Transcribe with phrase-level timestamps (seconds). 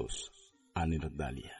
[0.00, 0.32] Bienvenidos
[0.74, 1.52] a Nerdalia,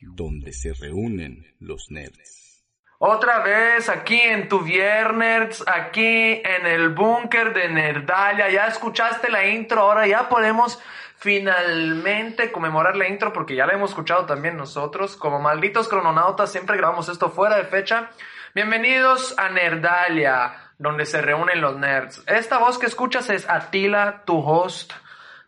[0.00, 2.64] donde se reúnen los nerds.
[2.98, 8.50] Otra vez aquí en tu viernes, aquí en el búnker de Nerdalia.
[8.50, 10.80] Ya escuchaste la intro, ahora ya podemos
[11.16, 15.16] finalmente conmemorar la intro porque ya la hemos escuchado también nosotros.
[15.16, 18.10] Como malditos crononautas, siempre grabamos esto fuera de fecha.
[18.52, 22.24] Bienvenidos a Nerdalia, donde se reúnen los nerds.
[22.26, 24.92] Esta voz que escuchas es Atila, tu host,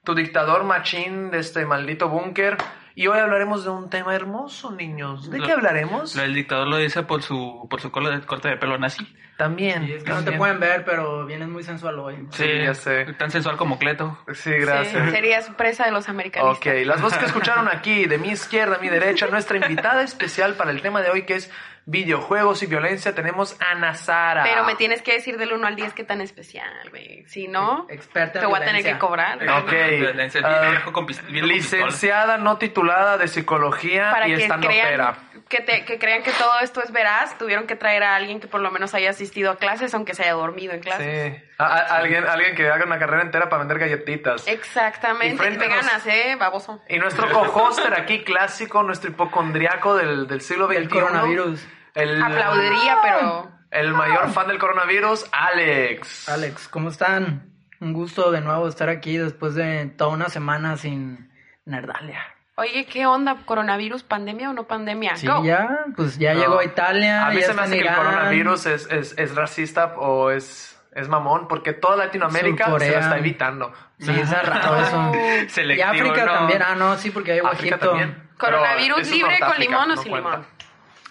[0.05, 2.56] tu dictador machín de este maldito búnker.
[2.95, 5.31] Y hoy hablaremos de un tema hermoso, niños.
[5.31, 6.14] ¿De Lo- qué hablaremos?
[6.14, 9.17] Lo- El dictador lo dice por su por su cola de corte de pelo nazi.
[9.39, 9.86] También.
[9.86, 12.27] Sí, es que no te pueden ver, pero vienes muy sensual hoy.
[12.33, 13.06] Sí, ya sé.
[13.14, 14.19] Tan sensual como Cleto.
[14.34, 15.05] Sí, gracias.
[15.06, 16.59] Sí, serías presa de los americanistas.
[16.59, 20.55] Ok, las voces que escucharon aquí, de mi izquierda a mi derecha, nuestra invitada especial
[20.55, 21.50] para el tema de hoy que es
[21.86, 24.42] videojuegos y violencia, tenemos a Nazara.
[24.44, 27.25] Pero me tienes que decir del 1 al 10 qué tan especial, güey.
[27.27, 29.38] Si no, Experta te voy a tener que cobrar.
[29.48, 29.72] Ok.
[30.44, 30.92] Ah,
[31.30, 35.14] licenciada no titulada de psicología Para y que estando crean,
[35.48, 38.47] que, te- que crean que todo esto es veraz, tuvieron que traer a alguien que
[38.47, 41.36] por lo menos haya asistido a clases, aunque se haya dormido en clases.
[41.36, 41.44] Sí.
[41.62, 44.46] A- a- alguien, alguien que haga una carrera entera para vender galletitas.
[44.46, 45.44] Y Exactamente.
[45.46, 46.36] a nos- Veganas, ¿eh?
[46.38, 46.80] Baboso.
[46.88, 50.77] Y nuestro co-hoster aquí, clásico, nuestro hipocondriaco del, del siglo XXI.
[50.77, 51.69] El coronavirus.
[51.94, 53.50] El, Aplaudiría, pero...
[53.70, 56.28] el mayor fan del coronavirus, Alex.
[56.28, 57.50] Alex, ¿cómo están?
[57.80, 61.30] Un gusto de nuevo estar aquí después de toda una semana sin
[61.64, 62.20] Nerdalia.
[62.54, 63.36] Oye, ¿qué onda?
[63.44, 65.16] ¿Coronavirus, pandemia o no pandemia?
[65.16, 65.42] Sí, Go.
[65.42, 66.41] ya, pues ya No.
[66.41, 67.26] llegó a Italia.
[67.26, 70.78] A mí ya se me hace que el coronavirus es, es, es racista o es,
[70.94, 73.72] es mamón, porque toda Latinoamérica se lo está evitando.
[73.98, 75.12] Sí, está raro eso.
[75.48, 76.32] Selectivo, y África no.
[76.32, 77.78] también, ah, no, sí, porque hay Egipto.
[77.91, 78.28] también.
[78.38, 80.31] Coronavirus es libre con limón o no sin cuenta.
[80.31, 80.47] limón.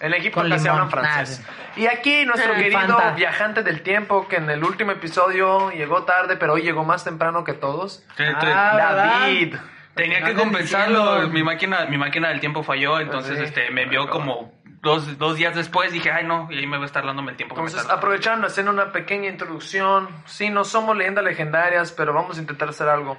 [0.02, 1.46] En Egipto casi hablan francés.
[1.76, 2.58] Y aquí nuestro Ah.
[2.58, 3.12] querido Fanta.
[3.12, 7.44] viajante del tiempo, que en el último episodio llegó tarde, pero hoy llegó más temprano
[7.44, 8.04] que todos.
[8.18, 8.94] Sí, Ah.
[9.22, 9.56] David.
[9.94, 11.28] Tenía que compensarlo.
[11.30, 13.44] Mi máquina, mi máquina del tiempo falló, entonces Sí.
[13.44, 15.92] este me envió como dos, dos días después.
[15.92, 17.56] Dije, ay no, y ahí me va a estar dándome el tiempo.
[17.56, 20.10] que me Entonces, aprovechando, haciendo una pequeña introducción.
[20.26, 23.18] Sí, no somos leyendas legendarias, pero vamos a intentar hacer algo.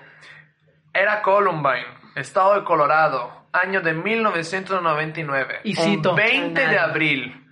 [0.92, 1.86] Era Columbine,
[2.16, 5.60] estado de Colorado, año de 1999.
[5.64, 6.14] Y un cito.
[6.14, 7.42] 20 de abril,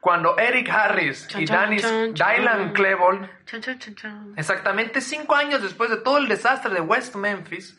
[0.00, 2.36] cuando Eric Harris y Chan, Danis, chan, chan.
[2.36, 3.28] Dylan Klebold,
[4.36, 7.78] exactamente cinco años después de todo el desastre de West Memphis,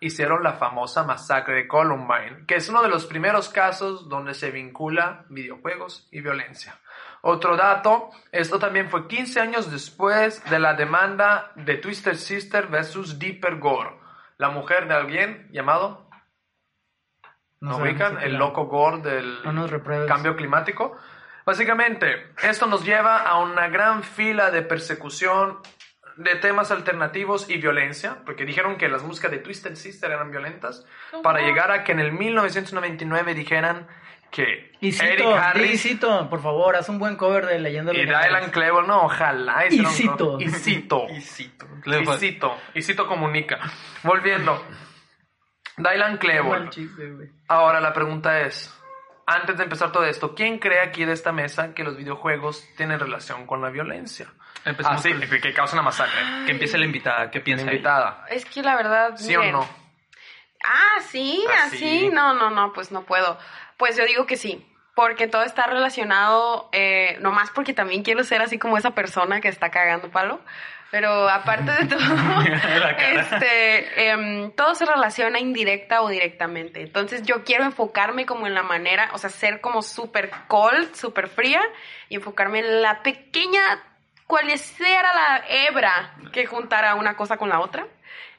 [0.00, 4.50] hicieron la famosa masacre de Columbine, que es uno de los primeros casos donde se
[4.50, 6.78] vincula videojuegos y violencia.
[7.22, 13.18] Otro dato, esto también fue 15 años después de la demanda de Twisted Sister versus
[13.18, 13.98] Deeper Gore,
[14.38, 16.08] la mujer de alguien llamado,
[17.60, 18.22] No ¿no sabemos ubican?
[18.22, 19.66] El loco Gore del No
[20.06, 20.96] cambio climático.
[21.44, 25.60] Básicamente, esto nos lleva a una gran fila de persecución
[26.16, 30.86] de temas alternativos y violencia, porque dijeron que las músicas de Twisted Sister eran violentas,
[31.22, 33.86] para llegar a que en el 1999 dijeran
[34.30, 37.92] que Y Eric cito, di, Harris cito, por favor, haz un buen cover de Leyenda
[37.94, 38.04] y.
[38.04, 39.66] Dylan Klebold, no, ojalá.
[39.66, 40.38] Y cito.
[40.40, 41.06] Y cito.
[41.10, 41.66] Y cito.
[41.86, 42.56] Y cito.
[42.74, 43.58] Y cito comunica.
[44.02, 44.62] Volviendo.
[45.76, 47.30] Dylan güey.
[47.48, 48.74] Ahora la pregunta es,
[49.26, 53.00] antes de empezar todo esto, ¿quién cree aquí de esta mesa que los videojuegos tienen
[53.00, 54.28] relación con la violencia?
[54.64, 56.18] Empecemos Así, con- que, que causa una masacre.
[56.46, 57.30] Que empiece la invitada.
[57.30, 57.64] ¿Qué La piensa?
[57.64, 57.72] ella?
[57.72, 58.24] invitada.
[58.30, 59.16] Es que la verdad.
[59.16, 59.68] ¿Sí o no?
[60.64, 61.76] Ah, sí, Ah, así.
[61.78, 62.08] sí.
[62.08, 63.38] No, no, no, pues no puedo.
[63.76, 64.66] Pues yo digo que sí.
[64.96, 69.48] Porque todo está relacionado, eh, nomás porque también quiero ser así como esa persona que
[69.48, 70.40] está cagando palo.
[70.90, 72.00] Pero aparte de todo,
[73.12, 76.80] este, em, todo se relaciona indirecta o directamente.
[76.80, 81.28] Entonces yo quiero enfocarme como en la manera, o sea, ser como súper cold, súper
[81.28, 81.60] fría
[82.08, 83.60] y enfocarme en la pequeña,
[84.26, 87.86] cual sea la hebra que juntara una cosa con la otra,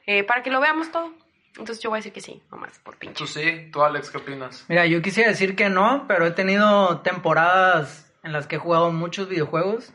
[0.06, 1.12] eh, para que lo veamos todo.
[1.50, 3.16] Entonces yo voy a decir que sí, nomás por pinche.
[3.18, 4.64] Tú sí, tú Alex, ¿qué opinas?
[4.68, 8.90] Mira, yo quisiera decir que no, pero he tenido temporadas en las que he jugado
[8.92, 9.92] muchos videojuegos.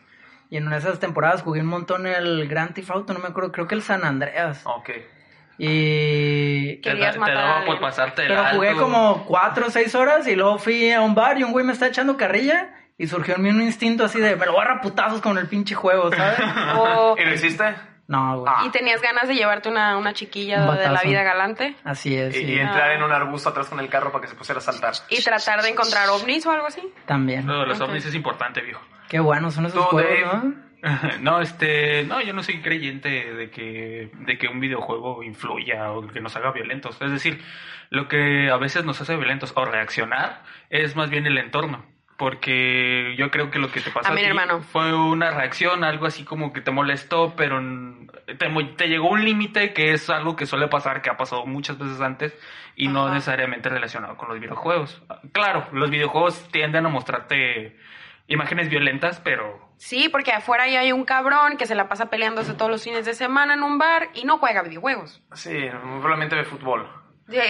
[0.49, 3.27] Y en una de esas temporadas jugué un montón el Grand Theft Auto, no me
[3.29, 4.61] acuerdo, creo que el San Andreas.
[4.65, 4.89] Ok.
[5.57, 6.75] Y...
[6.77, 8.81] Te, Querías te matar a daba por pasarte el Pero jugué alto.
[8.81, 11.73] como cuatro o seis horas y luego fui a un bar y un güey me
[11.73, 14.63] está echando carrilla y surgió en mí un instinto así de me lo voy a
[14.63, 16.39] agarrar a putazos con el pinche juego, ¿sabes?
[16.77, 17.75] O- ¿Y lo hiciste?
[18.07, 18.53] No, güey.
[18.55, 18.63] Ah.
[18.67, 22.35] y tenías ganas de llevarte una, una chiquilla Un de la vida galante Así es,
[22.35, 22.45] Y, sí.
[22.51, 24.93] y entrar en un arbusto atrás con el carro para que se pusiera a saltar.
[25.09, 26.81] y tratar de encontrar ovnis o algo así.
[27.05, 27.47] También.
[27.47, 28.81] De los ovnis es importante, viejo.
[29.07, 30.43] Qué buenos son esos juegos.
[30.43, 30.73] ¿no?
[31.21, 36.05] No, este, no, yo no soy creyente de que, de que un videojuego influya o
[36.05, 37.01] que nos haga violentos.
[37.01, 37.41] Es decir,
[37.89, 41.85] lo que a veces nos hace violentos o reaccionar es más bien el entorno.
[42.17, 44.61] Porque yo creo que lo que te pasó A mi ti hermano.
[44.61, 47.59] fue una reacción, algo así como que te molestó, pero
[48.37, 51.99] te, llegó un límite que es algo que suele pasar, que ha pasado muchas veces
[52.01, 52.37] antes
[52.75, 55.01] y no necesariamente relacionado con los videojuegos.
[55.31, 57.77] Claro, los videojuegos tienden a mostrarte
[58.27, 62.53] imágenes violentas, pero Sí, porque afuera ya hay un cabrón que se la pasa peleándose
[62.53, 65.21] todos los fines de semana en un bar y no juega videojuegos.
[65.33, 65.67] Sí,
[65.99, 66.87] probablemente de fútbol.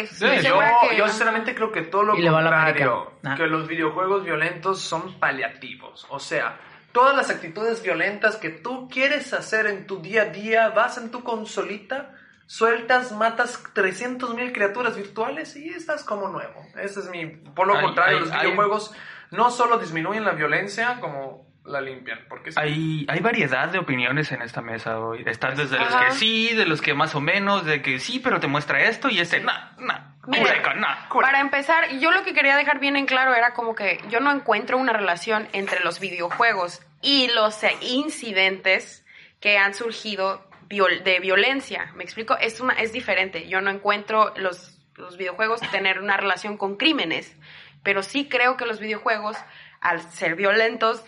[0.05, 0.59] Sí, yo,
[0.89, 3.13] que- yo sinceramente creo que todo lo contrario.
[3.25, 3.35] Ah.
[3.35, 6.05] que los videojuegos violentos son paliativos.
[6.09, 6.59] O sea,
[6.91, 11.09] todas las actitudes violentas que tú quieres hacer en tu día a día, vas en
[11.09, 12.11] tu consolita,
[12.45, 16.65] sueltas, matas 300 mil criaturas virtuales y estás como nuevo.
[16.77, 17.25] Ese es mi...
[17.25, 18.93] Por lo Hay- contrario, hay- los hay- videojuegos
[19.31, 22.25] no solo disminuyen la violencia, como la limpian.
[22.29, 22.59] Porque sí.
[22.59, 25.23] hay, hay variedad de opiniones en esta mesa hoy.
[25.25, 26.07] Están desde los Ajá.
[26.07, 29.09] que sí, de los que más o menos, de que sí, pero te muestra esto
[29.09, 29.93] y este, no, no,
[30.27, 30.87] Mira, no.
[31.21, 34.31] Para empezar, yo lo que quería dejar bien en claro era como que yo no
[34.31, 39.05] encuentro una relación entre los videojuegos y los eh, incidentes
[39.41, 41.91] que han surgido viol- de violencia.
[41.95, 42.37] ¿Me explico?
[42.37, 43.47] Es, una, es diferente.
[43.49, 47.35] Yo no encuentro los, los videojuegos tener una relación con crímenes,
[47.83, 49.35] pero sí creo que los videojuegos,
[49.81, 51.03] al ser violentos,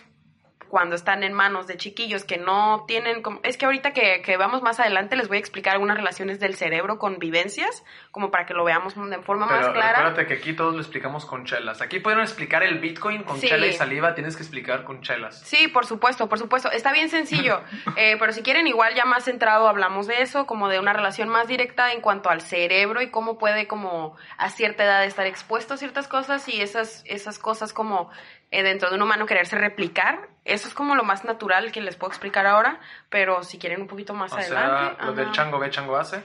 [0.68, 3.40] cuando están en manos de chiquillos que no tienen como...
[3.42, 6.54] Es que ahorita que, que vamos más adelante les voy a explicar algunas relaciones del
[6.54, 9.98] cerebro con vivencias, como para que lo veamos de forma más clara.
[9.98, 11.80] recuérdate que aquí todos lo explicamos con chelas.
[11.82, 13.48] Aquí pudieron explicar el Bitcoin con Sí.
[13.48, 15.40] chela y saliva, tienes que explicar con chelas.
[15.40, 16.70] Sí, por supuesto, por supuesto.
[16.70, 17.60] Está bien sencillo.
[17.96, 21.28] Eh, pero si quieren, igual ya más centrado hablamos de eso, como de una relación
[21.28, 25.74] más directa en cuanto al cerebro y cómo puede como a cierta edad estar expuesto
[25.74, 28.10] a ciertas cosas y esas, esas cosas como
[28.50, 30.28] eh, dentro de un humano quererse replicar.
[30.44, 33.88] Eso es como lo más natural que les puedo explicar ahora, pero si quieren un
[33.88, 34.96] poquito más O adelante.
[34.96, 36.22] sea, lo del chango ve, chango hace.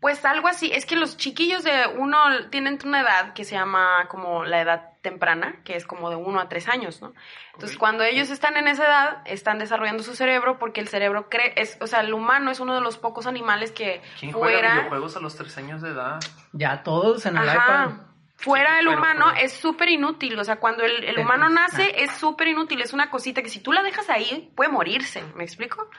[0.00, 2.16] Pues algo así, es que los chiquillos de uno
[2.50, 6.38] tienen una edad que se llama como la edad temprana, que es como de uno
[6.38, 7.12] a tres años, ¿no?
[7.54, 7.80] Entonces Ok.
[7.80, 11.76] cuando ellos están en esa edad, están desarrollando su cerebro porque el cerebro cree, es,
[11.80, 15.16] o sea, el humano es uno de los pocos animales que ¿Quién juega fuera, videojuegos
[15.16, 16.20] a los tres años de edad?
[16.52, 17.86] Ya todos en el Ajá.
[17.88, 18.07] iPad.
[18.40, 21.82] Fuera el pero- humano pero- es súper inútil, o sea, cuando el, el humano nace
[21.92, 22.02] Ah.
[22.04, 25.42] es súper inútil, es una cosita que si tú la dejas ahí puede morirse, ¿me
[25.42, 25.90] explico?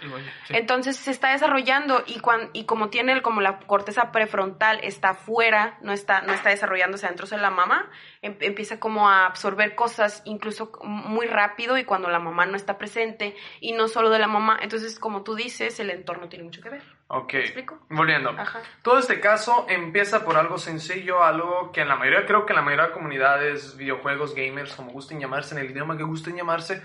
[0.48, 0.54] Sí.
[0.56, 5.16] Entonces se está desarrollando y, cuan- y como tiene el- como la corteza prefrontal está
[5.16, 7.90] fuera, no está, no está desarrollándose dentro de la mamá,
[8.22, 12.78] em- empieza como a absorber cosas incluso muy rápido y cuando la mamá no está
[12.78, 16.62] presente y no solo de la mamá, entonces como tú dices, el entorno tiene mucho
[16.62, 16.99] que ver.
[17.12, 17.34] Ok.
[17.34, 17.80] explico?
[17.90, 18.30] Volviendo.
[18.30, 18.62] Ajá.
[18.84, 22.58] Todo este caso empieza por algo sencillo, algo que en la mayoría, creo que en
[22.58, 26.84] la mayoría de comunidades, videojuegos, gamers, como gusten llamarse, en el idioma que gusten llamarse,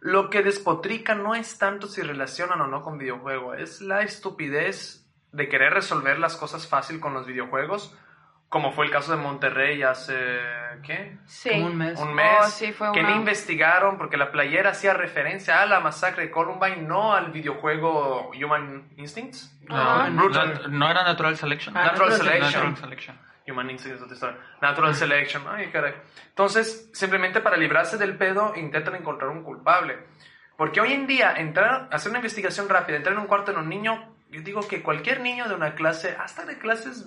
[0.00, 5.04] lo que despotrica no es tanto si relacionan o no con videojuego, es la estupidez
[5.32, 7.98] de querer resolver las cosas fácil con los videojuegos,
[8.48, 10.14] como fue el caso de Monterrey hace,
[10.82, 11.16] ¿qué?
[11.26, 11.50] Sí.
[11.50, 11.98] Como un mes.
[11.98, 15.66] un mes Oh, sí, fue que una- no investigaron porque la playera hacía referencia a
[15.66, 19.54] la masacre de Columbine, no al videojuego Human Instincts.
[19.68, 20.62] No, Brutal.
[20.62, 21.76] no, no era Natural Selection.
[21.76, 22.62] Ah, Natural Natural Selection.
[22.70, 23.18] Natural Selection.
[23.46, 24.36] Human Instincts es otra historia.
[24.60, 25.42] Natural Selection.
[25.48, 25.94] Ay, caray.
[26.28, 29.98] Entonces, simplemente para librarse del pedo, intentan encontrar un culpable.
[30.56, 33.68] Porque hoy en día, entrar, hacer una investigación rápida, entrar en un cuarto en un
[33.68, 37.06] niño, yo digo que cualquier niño de una clase, hasta de clases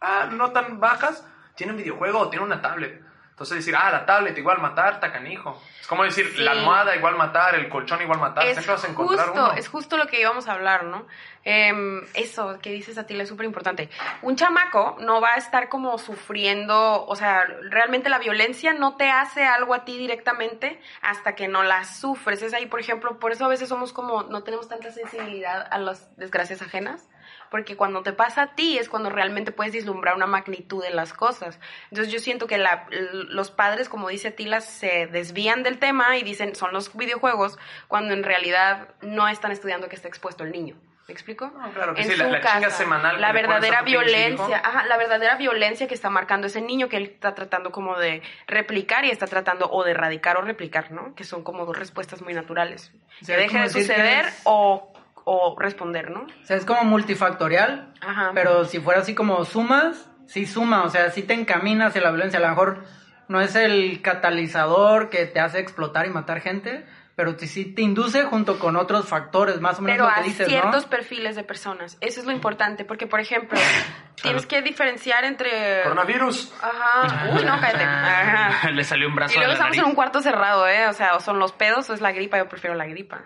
[0.00, 1.26] ah, no tan bajas,
[1.56, 3.02] tiene un videojuego o tiene una tablet.
[3.30, 5.60] Entonces decir, ah, la tablet igual matar, tacanijo.
[5.78, 6.42] Es como decir, Sí.
[6.42, 8.46] la almohada igual matar, el colchón igual matar.
[8.46, 9.52] Es Siempre vas a encontrar justo, uno.
[9.52, 11.06] es justo lo que íbamos a hablar, ¿no?
[11.44, 13.90] Em, eso que dices Atila es súper importante.
[14.22, 19.10] Un chamaco no va a estar como sufriendo, o sea, realmente la violencia no te
[19.10, 22.40] hace algo a ti directamente hasta que no la sufres.
[22.40, 25.76] Es ahí, por ejemplo, por eso a veces somos como, no tenemos tanta sensibilidad a
[25.78, 27.06] las desgracias ajenas,
[27.50, 31.12] porque cuando te pasa a ti es cuando realmente puedes vislumbrar una magnitud de las
[31.12, 31.58] cosas.
[31.90, 36.22] Entonces yo siento que la- los padres, como dice Atila, se desvían del tema y
[36.22, 40.76] dicen son los videojuegos, cuando en realidad no están estudiando que está expuesto el niño.
[41.08, 41.46] ¿Me explico?
[41.56, 44.86] No, claro que en sí, la- su la chinga casa, semanal la verdadera violencia, ajá,
[44.86, 49.04] la verdadera violencia que está marcando ese niño que él está tratando como de replicar
[49.04, 51.14] y está tratando o de erradicar o replicar, ¿no?
[51.14, 52.90] Que son como dos respuestas muy naturales.
[53.22, 54.92] O sea, que deje de que suceder o,
[55.28, 56.20] o responder, ¿no?
[56.20, 58.30] O sea, es como multifactorial, Ajá.
[58.32, 62.10] pero si fuera así como sumas, sí suma, o sea, sí te encamina hacia la
[62.12, 62.38] violencia.
[62.38, 62.84] A lo mejor
[63.26, 67.82] no es el catalizador que te hace explotar y matar gente, pero sí- sí te
[67.82, 70.90] induce junto con otros factores, más o menos pero lo que a dices, ciertos ¿no?
[70.90, 71.98] perfiles de personas.
[72.00, 73.58] Eso es lo importante, porque, por ejemplo,
[74.22, 75.82] tienes que diferenciar entre...
[75.82, 76.54] Coronavirus.
[76.62, 77.30] Ajá.
[77.34, 77.82] Uy, no, cállate.
[77.82, 78.70] Ajá.
[78.70, 80.86] Le salió un brazo Y luego estamos en un cuarto cerrado, ¿eh?
[80.86, 82.38] O sea, o son los pedos o es la gripa.
[82.38, 83.22] Yo prefiero la gripa.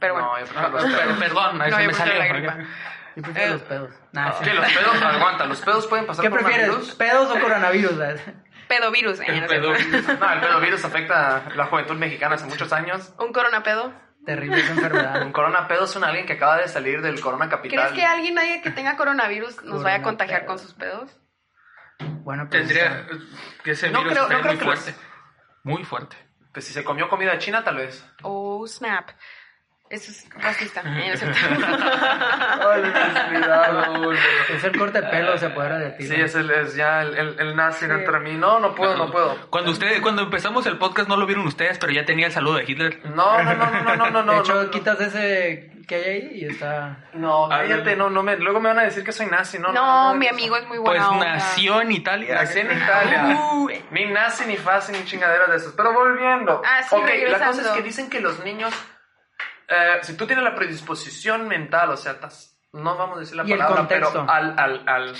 [0.00, 0.28] Pero bueno.
[0.32, 1.18] No, yo prefiero Ah, los per- pedos.
[1.18, 2.18] Perdón, ahí No, se me salió.
[2.18, 2.56] la gripa.
[3.16, 3.90] Yo prefiero Eh, los pedos.
[4.12, 4.44] Nah, sí.
[4.44, 5.02] ¿Qué, los pedos?
[5.02, 6.66] Aguanta, ¿los pedos pueden pasar ¿Qué prefieres?
[6.66, 6.94] coronavirus?
[6.96, 7.92] ¿Pedos o coronavirus?
[8.68, 9.20] Pedovirus.
[9.20, 10.18] eh, El no pedovirus.
[10.18, 13.14] No, el pedovirus afecta a la juventud mexicana hace muchos años.
[13.18, 13.92] Un coronapedo.
[14.26, 15.22] Terrible esa enfermedad.
[15.22, 17.78] Un coronapedo es un alguien que acaba de salir del corona capital.
[17.78, 21.16] ¿Crees que alguien haya que tenga coronavirus nos vaya a contagiar con sus pedos?
[22.00, 23.06] Bueno, pues, Tendría
[23.62, 25.00] que ese No virus creo- estaría no creo muy que los- fuerte.
[25.62, 26.16] Muy fuerte.
[26.52, 28.04] Pues si se comió comida china, tal vez.
[28.22, 29.10] Oh, snap.
[29.88, 30.82] Eso es racista.
[30.84, 31.14] Eh,
[33.98, 34.20] no es.
[34.54, 36.06] Es el corte de pelo, se apodera de ti.
[36.06, 37.86] Sí, es, el, es ya el, el, el nazi Sí.
[37.86, 38.32] dentro de mí.
[38.34, 39.36] No, no puedo, no puedo.
[39.50, 42.56] Cuando usted, cuando empezamos el podcast no lo vieron ustedes, pero ya tenía el saludo
[42.56, 43.00] de Hitler.
[43.14, 44.32] No, no, no, no, no, no, no.
[44.32, 44.70] de hecho, no, no.
[44.70, 46.96] quitas ese que hay ahí y está...
[47.12, 49.72] No, Ah, cállate, no, no me, luego me van a decir que soy nazi, no.
[49.72, 51.34] No, no, mi amigo es muy Pues buena onda.
[51.34, 52.34] nació en Italia.
[52.34, 53.38] Nací en Italia.
[53.52, 55.72] Uh, Ni nazi, ni fácil, ni chingaderas de esas.
[55.76, 56.60] Pero volviendo.
[56.66, 58.74] Ah, sí, ok, la cosa es que dicen que los niños,
[59.68, 63.44] eh, si tú tienes la predisposición mental, o sea, estás- no vamos a decir la
[63.46, 64.32] Y el palabra, pero contexto.
[64.32, 65.14] al, al, al,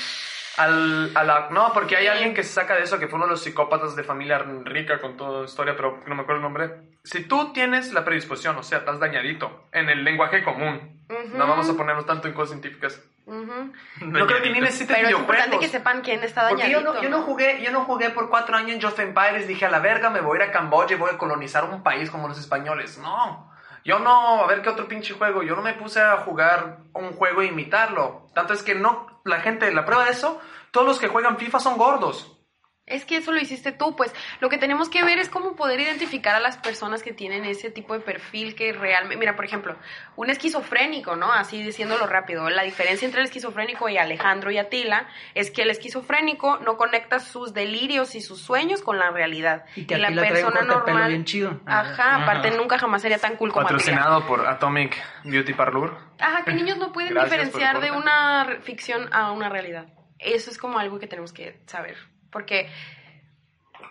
[0.59, 3.27] al, a la- no, porque hay alguien que se saca de eso, que fue uno
[3.27, 6.71] de los psicópatas de familia rica con toda historia, pero no me acuerdo el nombre.
[7.05, 11.39] Si tú tienes la predisposición, o sea, estás dañadito en el lenguaje común, Ujú.
[11.39, 13.01] no vamos a ponernos tanto en cosas científicas.
[13.27, 13.73] ujú.
[14.19, 16.95] Yo creo que ni necesitas Pero es importante que sepan quién está Porque yo dañadito.
[16.95, 19.71] no, yo no jugué, yo no jugué por cuatro años en Just Empires, dije a
[19.71, 22.29] la verga me voy a ir a Camboya y voy a colonizar un país como
[22.29, 22.99] los españoles.
[22.99, 23.53] No.
[23.87, 25.45] Yo no, a ver qué otro pinche juego.
[25.45, 28.27] Yo no me puse a jugar un juego e imitarlo.
[28.35, 30.41] Tanto es que no, la gente, la prueba de eso,
[30.73, 32.36] todos los que juegan FIFA son gordos.
[32.87, 35.81] Es que eso lo hiciste tú, pues lo que tenemos que ver es cómo poder
[35.81, 39.75] identificar a las personas que tienen ese tipo de perfil que realmente, mira, por ejemplo,
[40.15, 41.33] un esquizofrénico, ¿no?
[41.33, 45.71] Así diciéndolo rápido, la diferencia entre el esquizofrénico y Alejandro y Atila es que el
[45.71, 49.65] esquizofrénico no conecta sus delirios y sus sueños con la realidad.
[49.75, 51.61] Y que la trae un persona pelo normal, bien chido.
[51.67, 52.57] Ajá, aparte Ajá.
[52.57, 53.79] nunca jamás sería tan cool como Atila.
[53.79, 55.99] Patrocinado por Atomic Beauty Parlor.
[56.21, 59.87] Ajá, que niños no pueden diferenciar de una ficción a una realidad.
[60.21, 61.97] Eso es como algo que tenemos que saber.
[62.31, 62.69] Porque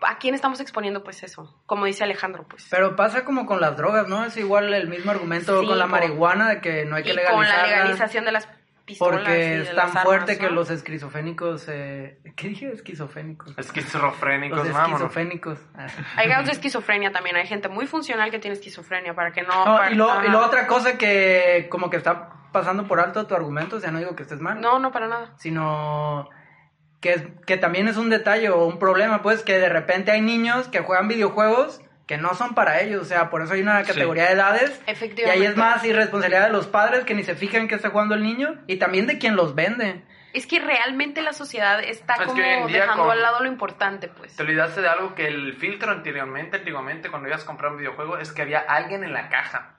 [0.01, 1.62] ¿a quién estamos exponiendo pues eso?
[1.65, 2.68] Como dice Alejandro, pues.
[2.70, 4.25] Pero pasa como con las drogas, ¿no?
[4.25, 7.18] Es igual el mismo argumento Sí, con la marihuana de que no hay que y
[7.32, 8.48] con la legalización de las
[8.86, 10.51] pistolas y Porque de es tan las armas, fuerte que ¿no?
[10.51, 11.65] los esquizofrénicos...
[11.70, 12.20] Eh...
[12.36, 12.72] ¿Qué dije?
[12.72, 13.58] Esquizofrénicos.
[13.58, 15.01] Esquizofrénicos, Los vámonos.
[15.01, 15.60] esquizofrénicos.
[16.18, 17.36] Hay grados de esquizofrenia también.
[17.36, 19.65] Hay gente muy funcional que tiene esquizofrenia para que no...
[19.65, 20.48] No, para- y lo, y lo ajá.
[20.48, 24.15] otra cosa que como que está pasando por alto tu argumento, o sea, no digo
[24.15, 25.34] que estés mal, No, no, para nada.
[25.38, 26.30] sino
[27.05, 30.21] que, es- que también es un detalle o un problema, pues, que de repente hay
[30.21, 33.83] niños que juegan videojuegos que no son para ellos, o sea, por eso hay una
[33.83, 33.91] Sí.
[33.91, 34.81] categoría de edades.
[34.88, 35.39] Y Efectivamente.
[35.45, 38.15] ahí es más irresponsabilidad de los padres que ni se fijan en qué está jugando
[38.15, 40.03] el niño y también de quien los vende.
[40.33, 44.07] Es que realmente la sociedad está Es que como dejando con- al lado lo importante,
[44.07, 44.35] pues.
[44.35, 48.17] Te olvidaste de algo que el filtro anteriormente, antiguamente, cuando ibas a comprar un videojuego,
[48.17, 49.75] es que había alguien en la caja.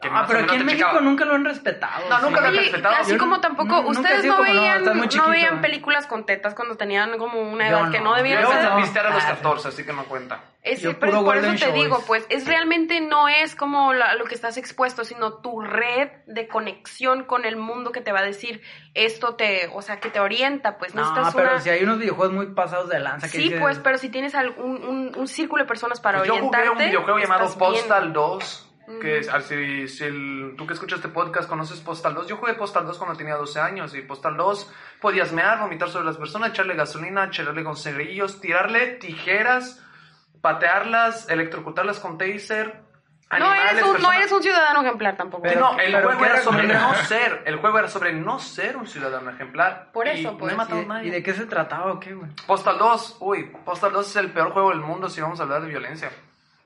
[0.00, 1.00] Que Ah, pero aquí en México checaba.
[1.00, 2.08] nunca lo han respetado.
[2.08, 2.94] No, nunca lo han Oye, respetado.
[3.00, 6.76] así Yo como tampoco, ustedes no como, no, veían, no veían películas con tetas cuando
[6.76, 8.10] tenían como una Yo edad que no.
[8.10, 8.78] no debían Yo Yo empecé ser.
[8.78, 10.40] a pistear a los Ah, 14, así que no cuenta.
[10.62, 14.14] Ese, Yo pero puro por eso te digo, pues, es realmente no es como la-
[14.14, 18.20] lo que estás expuesto, sino tu red de conexión con el mundo que te va
[18.20, 18.60] a decir
[18.94, 21.60] esto te, o sea, que te orienta, pues, No, necesitas pero una...
[21.60, 24.34] si hay unos videojuegos muy pasados de lanza que Sí, dices, pues, pero si tienes
[24.36, 26.68] algún, un, un círculo de personas para Pues yo orientarte...
[26.68, 27.58] jugué un videojuego llamado.
[27.58, 28.64] Postal 2.
[29.00, 32.54] Que es- si, si el- tú que escuchas este podcast conoces Postal 2, yo jugué
[32.54, 33.94] Postal 2 cuando tenía 12 años.
[33.94, 38.86] Y Postal 2 podías mear, vomitar sobre las personas, echarle gasolina, echarle con cerillos, tirarle
[38.96, 39.82] tijeras,
[40.40, 42.82] patearlas, electrocutarlas con taser.
[43.38, 45.42] No eres, un, no personas- eres un ciudadano ejemplar tampoco.
[45.42, 47.42] Pero- no, el pero juego ¿qué era era sobre no ser.
[47.44, 49.90] El juego era sobre no ser un ciudadano ejemplar.
[49.92, 51.08] Por Y eso, no pues, he matado a ¿Y, nadie.
[51.08, 52.30] y de qué se trataba o qué, güey?
[52.46, 55.60] Postal 2, uy, Postal 2 es el peor juego del mundo si vamos a hablar
[55.60, 56.10] de violencia.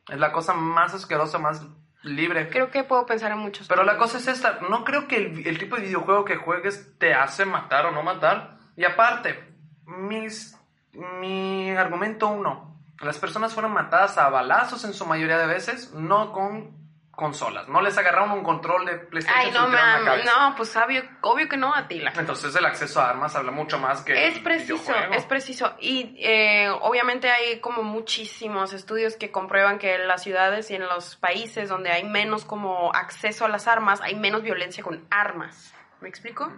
[0.09, 1.62] Es la cosa más asquerosa, más
[2.02, 2.49] libre.
[2.49, 3.68] Creo que puedo pensar en muchos.
[3.68, 6.99] Pero la cosa es esta, no creo que el, el tipo de videojuego que juegues
[6.99, 8.56] te hace matar o no matar.
[8.76, 9.54] Y aparte,
[9.87, 10.59] mis,
[10.92, 16.32] mi argumento uno, las personas fueron matadas a balazos en su mayoría de veces, no
[16.32, 16.81] con
[17.12, 17.69] consolas.
[17.69, 20.25] No les agarraron un control de PlayStation Ay, no, cabeza.
[20.25, 22.12] no, pues obvio, obvio que no, Atila.
[22.16, 25.75] Entonces el acceso a armas habla mucho más que Es preciso, es preciso.
[25.78, 30.83] Y eh, obviamente hay como muchísimos estudios que comprueban que en las ciudades y en
[30.83, 35.75] los países donde hay menos como acceso a las armas, hay menos violencia con armas.
[36.00, 36.50] ¿Me explico?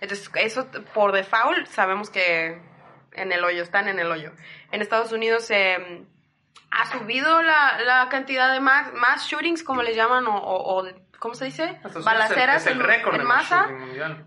[0.00, 2.60] Entonces, eso por default sabemos que
[3.12, 4.32] en el hoyo, están en el hoyo.
[4.70, 6.06] En Estados Unidos eh,
[6.70, 10.88] ha subido la, la cantidad de mass, mass shootings, como le llaman, o, o- o
[11.18, 11.64] ¿cómo se dice?
[11.64, 13.66] Estados Balaceras es el en, récord en de masa.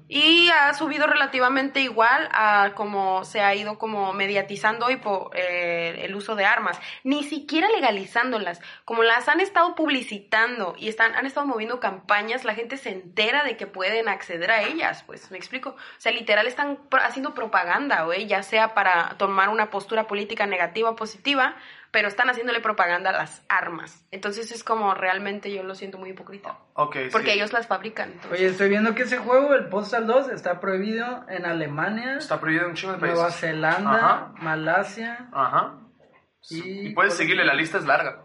[0.10, 6.02] Y ha subido relativamente igual a como se ha ido como mediatizando hoy por eh,
[6.04, 6.78] el uso de armas.
[7.06, 8.60] Ni siquiera legalizándolas.
[8.84, 13.44] Como las han estado publicitando y están, han estado moviendo campañas, la gente se entera
[13.46, 15.70] de que pueden acceder a ellas, pues, ¿me explico?
[15.70, 20.90] O sea, literal están haciendo propaganda, güey, ya sea para tomar una postura política negativa
[20.90, 21.56] o positiva,
[21.92, 24.06] pero están haciéndole propaganda a las armas.
[24.12, 26.58] Entonces es como realmente yo lo siento muy hipócrita.
[26.76, 27.10] Sí.
[27.12, 28.14] Porque ellos las fabrican.
[28.14, 32.40] entonces- Oye, estoy viendo que ese juego, el Postal 2, está prohibido en Alemania, Está
[32.40, 33.18] prohibido en un chingo de países.
[33.20, 34.34] Nueva Zelanda, Ajá.
[34.38, 35.30] Malasia.
[35.34, 35.78] Ajá.
[36.50, 38.24] Y, Y puedes seguirle, la lista es larga.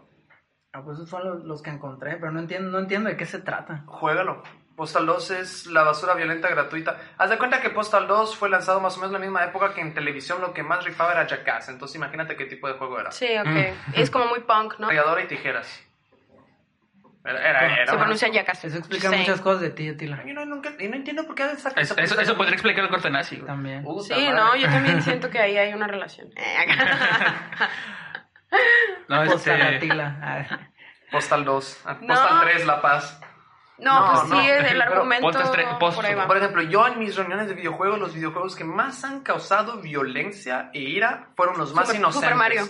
[0.73, 3.25] Ah, pues esos fueron los, los que encontré, pero no entiendo, no entiendo de qué
[3.25, 3.83] se trata.
[3.87, 4.43] Juégalo.
[4.77, 6.97] Postal 2 es la basura violenta gratuita.
[7.17, 9.73] Haz de cuenta que Postal 2 fue lanzado más o menos en la misma época
[9.73, 11.69] que en televisión lo que más rifaba era Jackass.
[11.69, 13.11] Entonces imagínate qué tipo de juego era.
[13.11, 13.73] Sí, ok.
[13.95, 14.87] Es como muy punk, ¿no?
[14.87, 15.83] Ralladora y tijeras.
[17.25, 18.65] Era, era, era Se pronuncia Jackass.
[18.65, 19.15] Eso explica Sí.
[19.17, 20.23] muchas cosas de ti, Atila.
[20.25, 22.89] Yo no, nunca, y no entiendo por qué esa Es- eso, eso podría explicar el
[22.91, 23.35] corte nazi.
[23.37, 23.47] güey.
[23.47, 23.83] También.
[24.03, 24.31] Sí, madre.
[24.33, 26.29] no, yo también siento que ahí hay una relación.
[29.09, 30.59] No, Postal este, Atila.
[31.11, 31.81] Postal 2.
[31.85, 32.07] Ah, No.
[32.07, 33.21] Postal 3, La Paz.
[33.79, 34.41] No, No, pues no.
[34.41, 35.27] sí, es el Pero argumento
[35.79, 36.25] post- por ahí va.
[36.27, 40.69] Por ejemplo, yo en mis reuniones de videojuegos, los videojuegos que más han causado violencia
[40.73, 42.29] e ira fueron los más Super- inocentes.
[42.29, 42.63] Super Mario.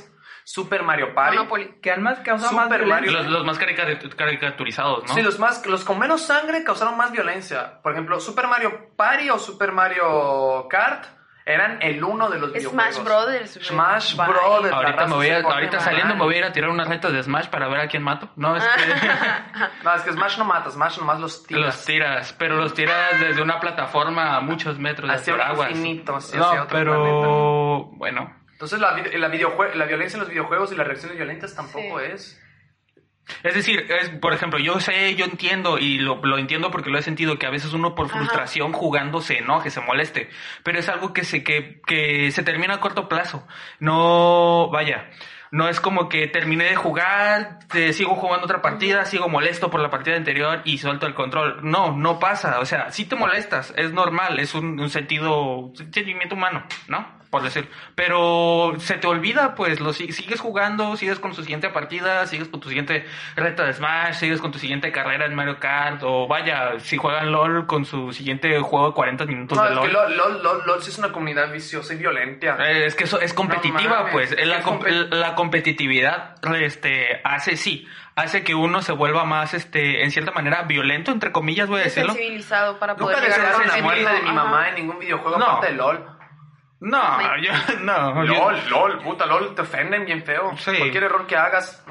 [0.44, 1.38] Super Mario Party.
[1.38, 1.76] Monopoly.
[1.82, 1.92] que
[2.24, 3.18] causa más Super violencia.
[3.22, 3.86] los, los más carica-
[4.16, 5.14] caricaturizados, ¿no?
[5.14, 7.82] Sí, los más, los con menos sangre causaron más violencia.
[7.82, 11.06] Por ejemplo, Super Mario Party o Super Mario Kart
[11.48, 12.94] eran el uno de los videojuegos.
[12.96, 13.54] Smash Brothers.
[13.56, 13.66] güey.
[13.66, 14.28] Smash Bye.
[14.28, 14.74] Brothers.
[14.74, 15.82] Ahorita, me voy a- ahorita mal.
[15.86, 18.04] saliendo me voy a ir a tirar unas retas de Smash para ver a quién
[18.04, 18.30] mato.
[18.36, 19.08] No, es que
[19.84, 21.66] No, es que Smash no mata, Smash nomás los tiras.
[21.66, 25.72] los tiras, pero los tiras desde una plataforma a muchos metros de Hacia un aguas.
[25.72, 28.36] infinito, hacia- no, hacia otro pero bueno.
[28.52, 32.06] Entonces la, la, la violencia en los videojuegos y las reacciones violentas tampoco Sí.
[32.12, 32.44] es...
[33.44, 36.98] Es decir, es, por ejemplo, yo sé, yo entiendo y lo, lo entiendo porque lo
[36.98, 38.18] he sentido que a veces uno por Ajá.
[38.18, 40.30] frustración jugando se enoje, se moleste,
[40.64, 43.46] pero es algo que se que, que se termina a corto plazo.
[43.80, 45.10] No, vaya,
[45.52, 49.80] no es como que terminé de jugar, te sigo jugando otra partida, sigo molesto por
[49.80, 51.60] la partida anterior y suelto el control.
[51.64, 55.76] No, no pasa, o sea, si te molestas, es normal, es un, un sentido, un
[55.76, 57.18] sentimiento humano, ¿no?
[57.30, 61.70] Por decir, pero se te olvida, pues, lo si- sigues jugando, sigues con tu siguiente
[61.70, 65.60] partida, sigues con tu siguiente reta de Smash, sigues con tu siguiente carrera en Mario
[65.60, 69.70] Kart, o vaya, si juegan LOL con su siguiente juego de 40 minutos No, de
[69.72, 69.88] es LOL.
[69.88, 72.58] que LOL, LOL, LOL, LOL sí es una comunidad viciosa y violenta.
[72.66, 74.32] Eh, Es que eso es competitiva, mames, pues.
[74.32, 79.54] es La, com- compet- la competitividad este, hace, sí, hace que uno se vuelva más,
[79.54, 82.14] este, en cierta manera, violento, entre comillas, voy a decirlo.
[82.14, 84.70] sensibilizado para Nunca poder llegar a desearon ese la muerte de mi mamá Ajá.
[84.70, 85.46] en ningún videojuego No.
[85.46, 86.17] aparte de LOL.
[86.80, 88.24] No, yo, no.
[88.26, 90.56] yo- LOL, LOL, puta LOL, te ofenden bien feo.
[90.58, 90.76] Sí.
[90.78, 91.84] Cualquier error que hagas.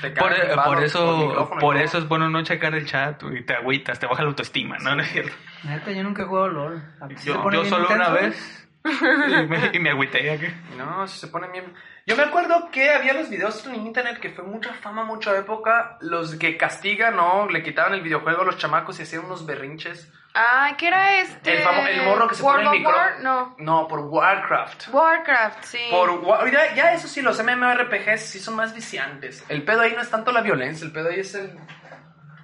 [0.00, 3.54] Te por, cagan por eso, por eso es bueno no checar el chat y te
[3.54, 4.96] agüitas, te baja la autoestima, ¿no?
[4.96, 5.32] No es cierto.
[5.62, 6.82] Neta, yo nunca he jugado LOL.
[7.00, 10.32] ¿A Yo, pone yo solo una vez y me, y me agüité.
[10.32, 10.46] aquí.
[10.76, 11.72] No, si se ponen bien.
[12.06, 15.96] Yo me acuerdo que había los videos en internet que fue mucha fama, mucha época.
[16.00, 17.48] Los que castigan, ¿no?
[17.48, 20.12] Le quitaban el videojuego a los chamacos y hacían unos berrinches.
[20.34, 21.56] Ah, ¿qué era este?
[21.58, 22.94] El, famo- el morro que se World pone el micro.
[22.96, 23.20] War?
[23.20, 23.54] No.
[23.58, 24.88] No, por Warcraft.
[24.92, 25.78] Warcraft, sí.
[25.90, 29.42] Por Wa- ya, ya eso sí, los MMORPGs sí son más viciantes.
[29.48, 31.56] El pedo ahí no es tanto la violencia, el pedo ahí es el,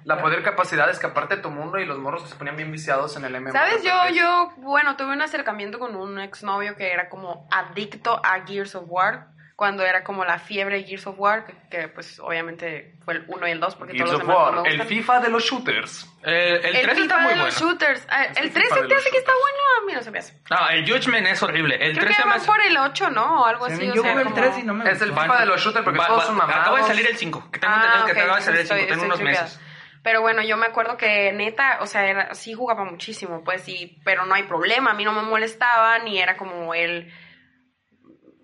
[0.05, 2.71] la poder capacidad de escaparte de tu mundo y los morros que se ponían bien
[2.71, 3.51] viciados en el MMORPG.
[3.57, 3.83] ¿Sabes?
[3.83, 8.73] Yo, yo, bueno, tuve un acercamiento con un exnovio que era como adicto a Gears
[8.73, 9.27] of War.
[9.61, 13.25] Cuando era como la fiebre de Gears of War, que, que, pues obviamente fue el
[13.27, 14.81] 1 y el 2, porque Gears todos of los demás War, no me el.
[14.87, 16.09] FIFA de los shooters.
[16.25, 17.45] Eh, el, El 3 FIFA está muy de bueno.
[17.45, 18.07] los shooters.
[18.09, 20.09] Ah, el el 3 FIFA se te hace que está bueno, a mí no se
[20.09, 20.33] me hace.
[20.49, 21.75] No, el Judgment es horrible.
[21.75, 23.41] El Creo 3 que se me hace- por el 8, ¿no?
[23.43, 23.85] O algo Sí, así.
[23.85, 25.13] yo o sea, jugué el como- 3 y no me Es el.
[25.13, 26.61] FIFA de los shooters porque Va- todos va- son mamados.
[26.63, 27.51] Acaba de salir el 5.
[27.51, 28.99] Que tengo Ah, entendido que acaba de salir el entonces 5.
[28.99, 29.61] Tengo estoy- unos meses.
[30.03, 33.99] Pero bueno, yo me acuerdo que neta, o sea, era, sí jugaba muchísimo, pues sí,
[34.03, 37.13] pero no hay problema, a mí no me molestaba, ni era como él...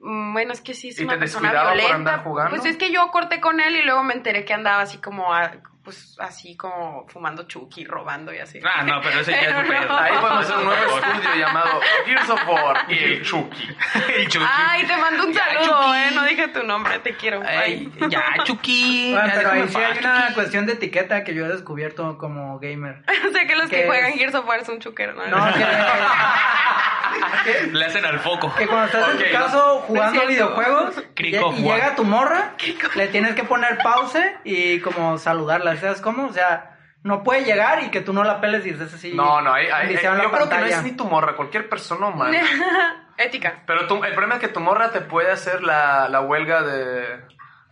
[0.09, 1.95] Mm, Bueno, es que sí es ¿Y una te persona descuidaba por violenta.
[2.13, 2.49] andar jugando?
[2.55, 5.33] Pues es que yo corté con él y luego me enteré que andaba así como,
[5.33, 5.51] a-
[5.83, 8.59] pues así como fumando chuki, robando y así.
[8.63, 9.87] Ah, no, pero ese ya es un Pero pedo.
[9.93, 9.97] no.
[9.97, 13.67] Ahí podemos hacer un nuevo estudio llamado Gears of War y el Chucky.
[14.15, 14.45] el Chucky.
[14.49, 15.97] Ay, te mando un Ya, saludo, Chucky.
[15.97, 17.41] eh, no dije tu nombre, te quiero.
[17.45, 18.09] Ay, Bye.
[18.09, 19.11] ya, Chucky.
[19.13, 23.03] Bueno, pero ahí sí hay una cuestión de etiqueta que yo he descubierto como gamer.
[23.29, 24.17] o sea que los ¿Qué que juegan es?
[24.17, 25.25] Gears of War son chuqueros, ¿no?
[25.25, 25.59] No, que,
[27.71, 28.53] Le hacen al foco.
[28.55, 29.31] que cuando estás en tu no.
[29.31, 32.53] caso jugando videojuegos y, llega tu morra,
[32.95, 36.27] le tienes que poner pause y como saludarla, ¿sabes cómo?
[36.27, 39.13] O sea, no puede llegar y que tú no la peles y estés así.
[39.13, 39.83] No, no, en la
[40.23, 42.37] yo creo que no es ni tu morra, cualquier persona humana.
[43.17, 43.63] Ética.
[43.65, 47.19] Pero tu- el problema es que tu morra te puede hacer la, la huelga de,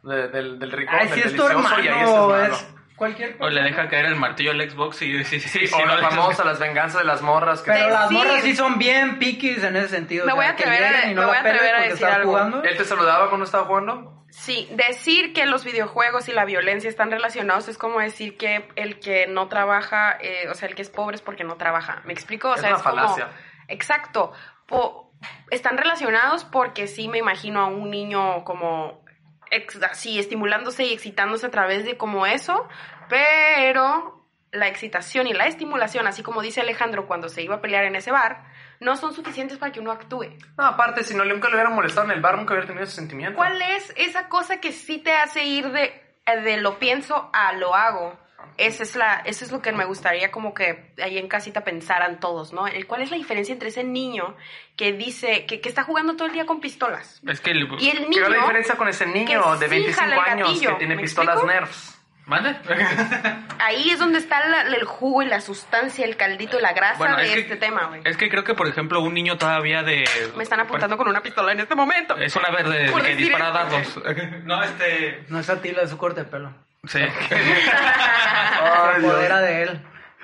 [0.04, 2.75] de- del, del rico, Ay, del si es tu delicioso, y ahí hermano, es es,
[2.96, 5.74] Cualquier O le deja caer el martillo al Xbox y sí, sí, sí.
[5.76, 7.62] o la famosa, las venganzas de las morras.
[7.62, 10.26] Que Pero las morras sí son bien piquis en ese sentido.
[10.26, 12.32] Me voy a atrever a- no me voy a atrever a decir algo.
[12.32, 12.64] jugando.
[12.64, 14.24] ¿Él te saludaba cuando estaba jugando?
[14.30, 19.00] Sí, decir que los videojuegos y la violencia están relacionados es como decir que el
[19.00, 22.02] que no trabaja, eh, o sea, el que es pobre es porque no trabaja.
[22.06, 22.50] ¿Me explico?
[22.50, 23.28] O Es sea, una es como- falacia.
[23.70, 24.34] Exacto.
[24.68, 25.12] Po-
[25.52, 29.05] están relacionados porque sí me imagino a un niño como
[29.52, 32.68] ex- así estimulándose y excitándose a través de como eso,
[33.10, 37.84] pero la excitación y la estimulación, así como dice Alejandro cuando se iba a pelear
[37.86, 38.46] en ese bar,
[38.80, 40.28] no son suficientes para que uno actúe.
[40.58, 42.96] No, aparte, si no nunca le hubiera molestado en el bar, nunca hubiera tenido ese
[42.96, 43.36] sentimiento.
[43.36, 46.02] ¿Cuál es esa cosa que sí te hace ir de,
[46.44, 48.18] de lo pienso a lo hago?
[48.58, 52.20] Esa es la, eso es lo que me gustaría como que ahí en casita pensaran
[52.20, 52.68] todos, ¿no?
[52.68, 54.36] El, ¿Cuál es la diferencia entre ese niño
[54.76, 57.22] que dice, que, que está jugando todo el día con pistolas?
[57.28, 57.68] Es que el...
[57.80, 58.24] Y el ¿Qué niño...
[58.24, 60.96] es la diferencia con ese niño de sí 25 jala el años gatillo, que tiene
[60.96, 61.54] ¿me pistolas explico?
[61.60, 61.92] Nerfs?
[62.28, 62.56] ¿Mande?
[63.60, 66.98] Ahí es donde está la- el jugo y la sustancia, el caldito y la grasa
[66.98, 68.02] Bueno, de es que- este tema, güey.
[68.04, 70.06] Es que creo que, por ejemplo, un niño todavía de...
[70.36, 72.18] Me están apuntando con una pistola en este momento.
[72.18, 74.02] Es una verde que decir dispara esto.
[74.02, 74.34] dardos.
[74.44, 75.24] No, este...
[75.30, 76.52] No es Atila, es su corte de pelo.
[76.88, 77.00] Sí.
[77.30, 79.82] Se apodera de él.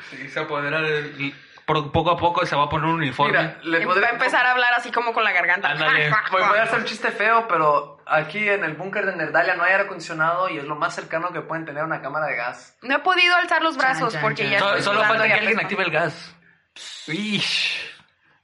[0.10, 1.34] Sí, se apodera del-
[1.66, 3.38] por- Poco a poco se va a poner un uniforme.
[3.38, 5.74] Mira, le Va podría a empezar a hablar así como con la garganta.
[6.32, 9.64] Pues voy a hacer un chiste feo, pero aquí en el búnker de Nerdalia no
[9.64, 12.78] hay aire acondicionado y es lo más cercano que pueden tener una cámara de gas.
[12.82, 14.52] No he podido alzar los brazos Chan, chan, porque chan.
[14.52, 16.36] ya Solo, estoy solo falta que alguien active el gas.
[17.08, 17.90] Ish.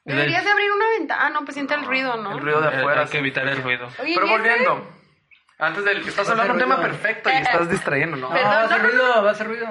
[0.06, 1.26] Deberías de abrir una ventana.
[1.26, 2.32] Ah, no, pues siente el ruido, ¿no?
[2.32, 3.02] El ruido de Eh, afuera.
[3.02, 3.88] Hay que evitar el ruido.
[4.00, 4.38] Oye, Pero ¿y ese?
[4.38, 4.88] volviendo,
[5.60, 8.30] antes del que estás hablando de un tema perfecto y estás distrayendo, ¿no?
[8.30, 9.68] No, Perdón, va a hacer no, no, ruido, va a hacer ruido.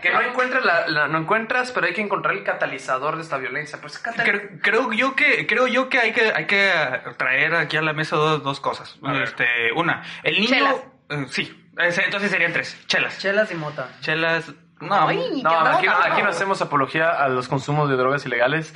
[0.00, 3.38] Que no encuentras, la, la- no encuentras, pero hay que encontrar el catalizador de esta
[3.38, 3.78] violencia.
[3.80, 6.70] Pues, ¿qué catal- Creo, creo yo que creo yo que hay que hay que
[7.16, 8.98] traer aquí a la mesa dos, dos cosas.
[9.22, 10.76] Este, una, el niño Chelas.
[11.10, 12.78] eh, sí, ese- entonces serían tres.
[12.86, 13.18] Chelas.
[13.18, 13.88] Chelas y mota.
[14.00, 14.52] Chelas.
[14.80, 16.12] No, Ay, No, aquí, raro.
[16.12, 18.74] aquí no hacemos apología a los consumos de drogas ilegales.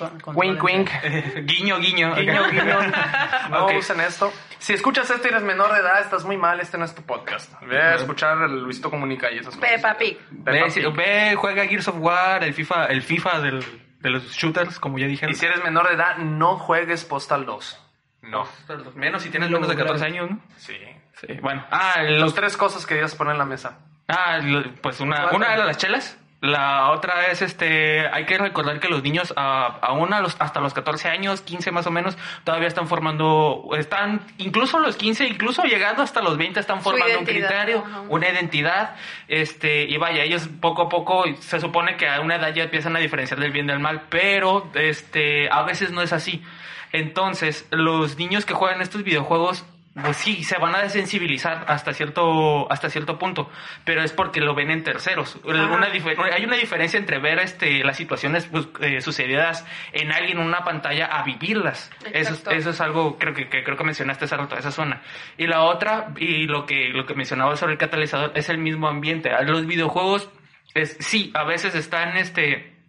[0.00, 0.90] Con- con- Wink, wink.
[1.44, 2.14] guiño, guiño.
[2.16, 2.78] Guiño, guiño.
[3.50, 4.32] No usen esto.
[4.58, 6.58] Si escuchas esto y eres menor de edad, estás muy mal.
[6.60, 7.52] Este no es tu podcast.
[7.62, 9.70] Ve a escuchar el Luisito Comunica y esas cosas.
[9.70, 10.18] Peppa Pig.
[10.18, 13.64] Peppa Ve, si- ve, juega Gears of War, el FIFA, el FIFA del,
[14.00, 15.32] de los shooters, como ya dijeron.
[15.32, 17.86] Y si eres menor de edad, no juegues Postal 2.
[18.22, 18.46] No.
[18.94, 20.02] Menos si tienes menos de 14 logras.
[20.02, 20.40] años, ¿no?
[20.56, 20.76] Sí.
[21.20, 21.64] Sí, bueno.
[21.70, 23.78] Ah, Los los, tres cosas que debías poner en la mesa.
[24.08, 24.38] ah,
[24.82, 26.16] pues una, una era las chelas.
[26.40, 30.60] La otra es, este, hay que recordar que los niños, a aún a los, hasta
[30.60, 35.64] los 14 años, 15 más o menos, todavía están formando, están, incluso los 15, incluso
[35.64, 38.96] llegando hasta los 20, están formando un criterio, una identidad,
[39.28, 42.96] este, y vaya, ellos poco a poco, se supone que a una edad ya empiezan
[42.96, 46.42] a diferenciar del bien del mal, pero, este, a veces no es así.
[46.92, 49.66] Entonces, los niños que juegan estos videojuegos,
[50.02, 53.50] pues sí, se van a desensibilizar hasta cierto, hasta cierto punto,
[53.84, 55.38] pero es porque lo ven en terceros.
[55.44, 55.90] Una
[56.32, 60.64] hay una diferencia entre ver este, las situaciones pues, eh, sucedidas en alguien en una
[60.64, 61.90] pantalla a vivirlas.
[62.12, 65.02] Eso, eso es algo creo que, que creo que mencionaste hace rato, esa zona.
[65.36, 68.88] Y la otra, y lo que, lo que mencionaba sobre el catalizador, es el mismo
[68.88, 69.30] ambiente.
[69.44, 70.30] Los videojuegos,
[70.74, 72.79] es, sí, a veces están este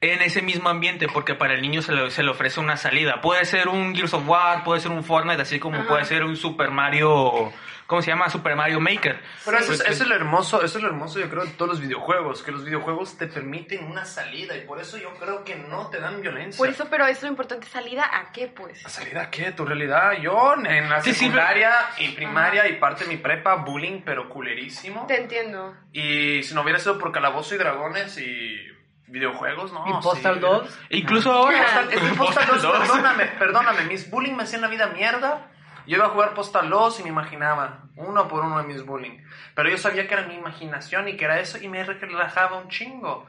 [0.00, 3.20] en ese mismo ambiente porque para el niño se le, se le ofrece una salida.
[3.20, 5.88] Puede ser un Gears of War, puede ser un Fortnite, así como Ajá.
[5.88, 7.52] puede ser un Super Mario,
[7.88, 8.30] ¿cómo se llama?
[8.30, 9.20] Super Mario Maker.
[9.44, 11.50] Pero eso, es, Porque- eso es lo hermoso, eso es lo hermoso yo creo de
[11.50, 15.42] todos los videojuegos, que los videojuegos te permiten una salida y por eso yo creo
[15.42, 16.58] que no te dan violencia.
[16.58, 18.80] Por eso, pero es lo importante, ¿salida a qué, pues?
[18.84, 19.50] ¿La salida a qué?
[19.50, 20.12] ¿Tu realidad?
[20.22, 24.28] Yo en la Sí, sí, secundaria y primaria y parte de mi prepa, bullying, pero
[24.28, 25.06] culerísimo.
[25.08, 25.74] Te entiendo.
[25.92, 28.77] Y si no hubiera sido por Calabozo y Dragones y
[29.08, 29.84] videojuegos, no.
[29.86, 30.40] ¿Y Postal sí.
[30.40, 30.78] 2?
[30.90, 31.58] Incluso ahora.
[31.62, 32.78] Postal, es que Postal Postal 2, 2.
[32.88, 35.46] perdóname, perdóname, mis bullying me hacían la vida mierda.
[35.86, 39.22] Yo iba a jugar Postal 2 y me imaginaba uno por uno de mis bullying.
[39.54, 42.68] Pero yo sabía que era mi imaginación y que era eso y me relajaba un
[42.68, 43.26] chingo.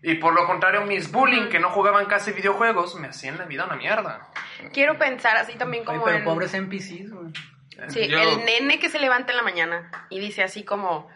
[0.00, 3.64] Y por lo contrario, mis bullying que no jugaban casi videojuegos me hacían la vida
[3.66, 4.28] una mierda.
[4.72, 6.24] Quiero pensar así también como pero en...
[6.24, 7.32] pobres NPCs, güey.
[7.88, 11.08] Sí, Yo- el nene que se levanta en la mañana y dice así como,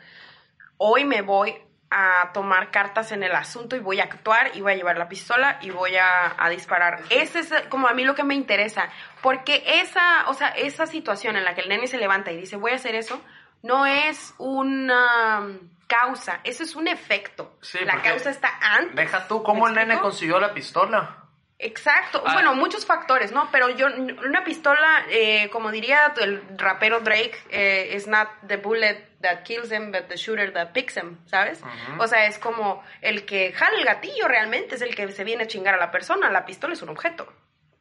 [0.77, 1.57] hoy me voy
[1.95, 5.09] a tomar cartas en el asunto y voy a actuar y voy a llevar la
[5.09, 7.01] pistola y voy a, a disparar.
[7.11, 8.89] Ese es como a mí lo que me interesa,
[9.21, 12.57] porque esa, o sea, esa situación en la que el nene se levanta y dice
[12.57, 13.21] voy a hacer eso,
[13.63, 15.47] no es una
[15.87, 17.59] causa, eso es un efecto.
[17.61, 18.97] Sí, la causa está antes.
[18.97, 21.19] Deja tú cómo ¿Me el nene consiguió la pistola.
[21.59, 22.33] Exacto, Ah.
[22.33, 23.49] bueno, muchos factores, ¿no?
[23.53, 29.12] Pero yo, una pistola, eh, como diría el rapero Drake, eh, is not the bullet
[29.23, 31.63] that kills him, but the shooter that picks him, ¿sabes?
[31.99, 35.45] O sea, es como el que jala el gatillo realmente, es el que se viene
[35.45, 37.33] a chingar a la persona, la pistola es un objeto.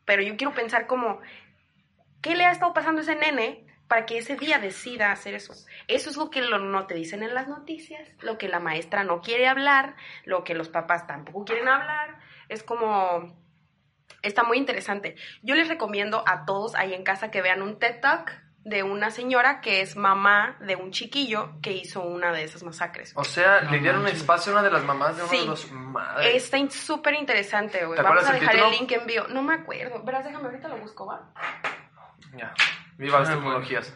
[0.06, 1.20] Pero yo quiero pensar como,
[2.22, 5.54] ¿qué le ha estado pasando a ese nene para que ese día decida hacer eso.
[5.90, 9.04] Eso es lo que lo- no te dicen en las noticias, lo que la maestra
[9.04, 12.18] no quiere hablar, lo que los papás tampoco quieren hablar.
[12.48, 13.38] Es como...
[14.22, 15.16] Está muy interesante.
[15.42, 18.32] Yo les recomiendo a todos ahí en casa que vean un TED Talk
[18.64, 23.12] de una señora que es mamá de un chiquillo que hizo una de esas masacres.
[23.16, 24.20] O sea, No le dieron manches.
[24.22, 25.40] espacio a una de las mamás de uno Sí.
[25.40, 25.72] de los...
[25.72, 26.36] Madre.
[26.36, 27.98] Está in- súper interesante, güey.
[27.98, 29.28] ¿Te Vamos a dejar el link en bio.
[29.30, 30.04] No me acuerdo.
[30.04, 31.32] Verás, déjame ahorita lo busco, ¿va?
[32.36, 32.54] Ya,
[32.98, 33.94] viva las Ah, tecnologías.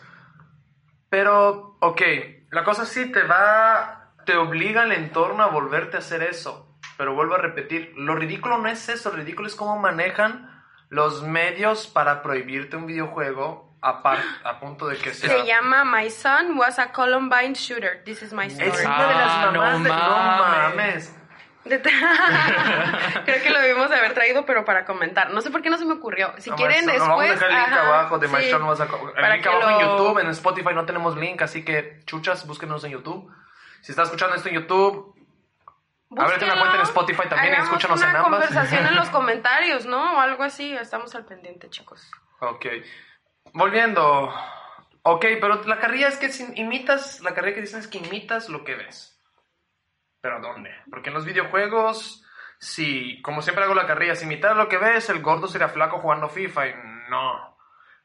[1.09, 2.01] Pero, ok,
[2.51, 6.75] la cosa sí te va, te obliga el entorno a volverte a hacer eso.
[6.97, 11.23] Pero vuelvo a repetir, lo ridículo no es eso, lo ridículo es cómo manejan los
[11.23, 15.29] medios para prohibirte un videojuego a, par- a punto de que sea...
[15.29, 18.03] Se llama My son was a Columbine shooter.
[18.03, 18.69] This is my story.
[18.69, 19.89] Es una de las Ah, no mamás de...
[19.89, 20.75] No mames.
[20.75, 21.15] mames.
[21.65, 21.81] De-
[23.25, 25.31] Creo que lo debimos de haber traído, pero para comentar.
[25.31, 26.33] No sé por qué no se me ocurrió.
[26.37, 27.29] Si No, quieren maestro, no, después.
[27.29, 29.13] vamos a dejar el link ajá, abajo de My sí, Son Was a Co- El
[29.15, 32.45] para link que abajo en lo- YouTube, en Spotify no tenemos link, así que chuchas,
[32.45, 33.31] búsquenos en YouTube.
[33.81, 35.13] Si estás escuchando esto en YouTube,
[36.17, 38.31] Ábrete una cuenta en Spotify también y escúchanos una en ambas.
[38.31, 40.13] conversación en los comentarios, ¿no?
[40.17, 40.73] O algo así.
[40.75, 42.09] Estamos al pendiente, chicos.
[42.39, 42.65] Ok.
[43.55, 44.33] Volviendo.
[45.03, 48.65] Ok, pero la carrilla es que imitas, la carrilla que dicen es que imitas lo
[48.65, 49.17] que ves.
[50.21, 50.71] ¿Pero dónde?
[50.89, 52.25] Porque en los videojuegos,
[52.59, 55.99] si, como siempre hago la carrilla, si imitas lo que ves, el gordo sería flaco
[55.99, 56.73] jugando FIFA y
[57.09, 57.57] no.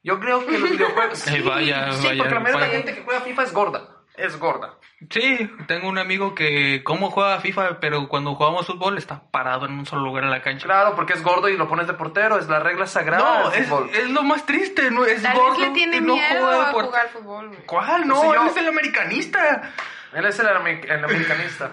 [0.04, 1.26] Yo creo que los videojuegos...
[1.26, 3.99] Ay, vaya, sí, vaya, porque la mayoría de la gente que juega FIFA es gorda.
[4.20, 4.74] Es gorda.
[5.08, 9.72] Sí, tengo un amigo que cómo juega FIFA, pero cuando jugamos fútbol está parado en
[9.72, 10.66] un solo lugar en la cancha.
[10.66, 13.62] Claro, porque es gordo y lo pones de portero, es la regla sagrada No, del
[13.62, 13.90] es, fútbol.
[13.94, 16.68] es lo más triste, no es Tal vez gordo le tiene y no miedo juega
[16.68, 17.48] a por- jugar fútbol.
[17.48, 17.66] güey.
[17.66, 18.06] ¿Cuál?
[18.06, 19.72] No, yo- él es el americanista.
[20.12, 21.70] Él es el americanista.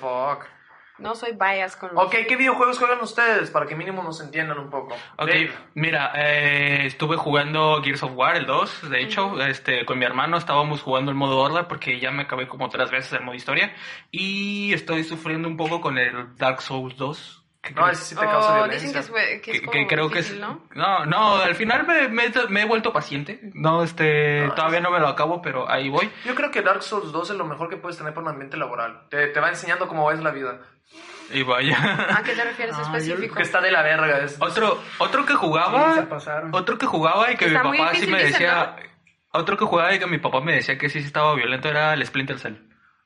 [0.00, 0.44] Fuck.
[0.98, 2.04] No soy bias con los...
[2.04, 3.50] Ok, ¿qué videojuegos juegan ustedes?
[3.50, 4.94] Para que mínimo nos entiendan un poco.
[5.16, 5.52] Ok, Dave.
[5.74, 10.36] mira, eh, estuve jugando Gears of War, el 2, de hecho, este, con mi hermano
[10.36, 13.72] estábamos jugando el modo horda porque ya me acabé como tres veces el modo historia
[14.10, 17.44] y estoy sufriendo un poco con el Dark Souls 2.
[17.62, 18.88] que No, ese sí te causa Oh, violencia.
[18.88, 18.98] dicen que
[19.34, 20.26] es, que es que, como que creo que es...
[20.30, 20.62] difícil, ¿no?
[20.74, 23.40] No, no, al final me, me- me he vuelto paciente.
[23.54, 26.10] No, este, No, todavía no me lo acabo, pero ahí voy.
[26.24, 28.56] Yo creo que Dark Souls 2 es lo mejor que puedes tener para un ambiente
[28.56, 29.02] laboral.
[29.10, 30.60] Te, te va enseñando cómo es la vida.
[31.32, 31.76] Y vaya.
[32.18, 33.34] ¿A qué te refieres específico?
[33.34, 34.18] Que está de la verga.
[34.24, 35.94] Es, Otro, otro que Sí, jugaba...
[35.94, 36.54] se pasaron.
[36.54, 38.76] Otro que jugaba y que Está mi papá sí me decía.
[39.30, 42.04] Otro que jugaba y que mi papá me decía que sí estaba violento era el
[42.06, 42.54] Splinter Cell.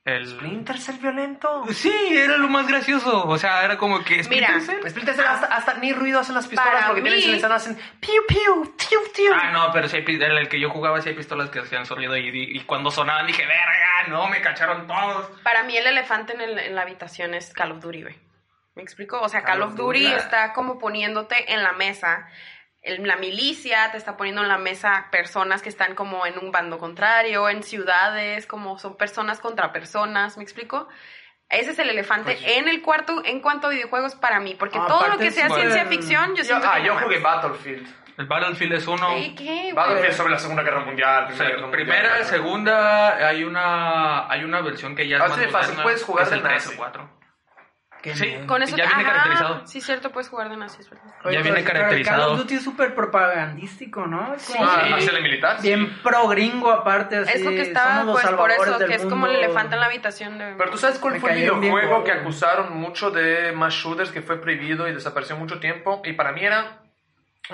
[0.05, 0.27] El...
[0.27, 1.65] ¿Splinter Cell violento?
[1.71, 3.25] Sí, era lo más gracioso.
[3.27, 4.89] O sea, era como que Splinter Mira, Cell.
[4.89, 7.77] Splinter Cell hasta, hasta ni ruido hacen las pistolas Para porque tienen mí- silenciado, hacen
[8.01, 9.33] piu piu, piu piu.
[9.35, 11.61] Ah, no, pero sí hay, pi- en el que yo jugaba sí hay pistolas que
[11.61, 15.27] hacían sonido y, y cuando sonaban dije, verga, no, me cacharon todos.
[15.43, 18.19] Para mí el elefante en, el- en la habitación es Call of Duty, güey.
[18.75, 19.21] ¿Me explico?
[19.21, 20.15] O sea, Call, Call of Duty Duty.
[20.15, 22.27] está como poniéndote en la mesa.
[22.81, 26.51] El- la milicia te está poniendo en la mesa personas que están como en un
[26.51, 30.89] bando contrario, en ciudades, como son personas contra personas, ¿me explico?
[31.49, 34.79] Ese es el elefante Pues- en el cuarto en cuanto a videojuegos para mí, porque
[34.79, 37.19] Ah, todo lo que sea ciencia ficción, yo Yo, siento ah, que yo jugué.
[37.19, 37.87] Battlefield.
[38.19, 39.09] El Battlefield es uno.
[39.37, 39.73] ¿qué, güey?
[39.73, 41.25] Battlefield sobre la Segunda Guerra Mundial.
[41.25, 42.25] O Primera, sea, Guerra primera, Mundial.
[42.27, 46.03] segunda, hay una, hay una versión que ya es Ah, más sí, fácil, moderna, puedes
[46.05, 46.75] jugar que es el de 3 nazi.
[46.75, 47.23] o 4.
[48.03, 48.37] Qué Sí.
[48.49, 49.67] Con eso Ya viene ajá, caracterizado.
[49.67, 51.07] Sí, cierto, puedes jugar de nazis, ¿verdad?
[51.25, 52.21] Oye, ya viene pero caracterizado.
[52.23, 54.35] Call of Duty es súper propagandístico, ¿no?
[54.35, 54.93] Es como Ah, Sí.
[54.95, 55.57] hacia el militar.
[55.61, 55.69] sí.
[55.69, 57.31] bien pro gringo aparte, así.
[57.33, 59.47] es lo que estaba, pues, por eso, del que es como el mundo.
[59.47, 60.55] elefante en la habitación de...
[60.59, 64.21] Pero tú sabes cuál Me fue el videojuego que acusaron mucho de más shooters que
[64.21, 66.03] fue prohibido y desapareció mucho tiempo.
[66.05, 66.82] Y para mí era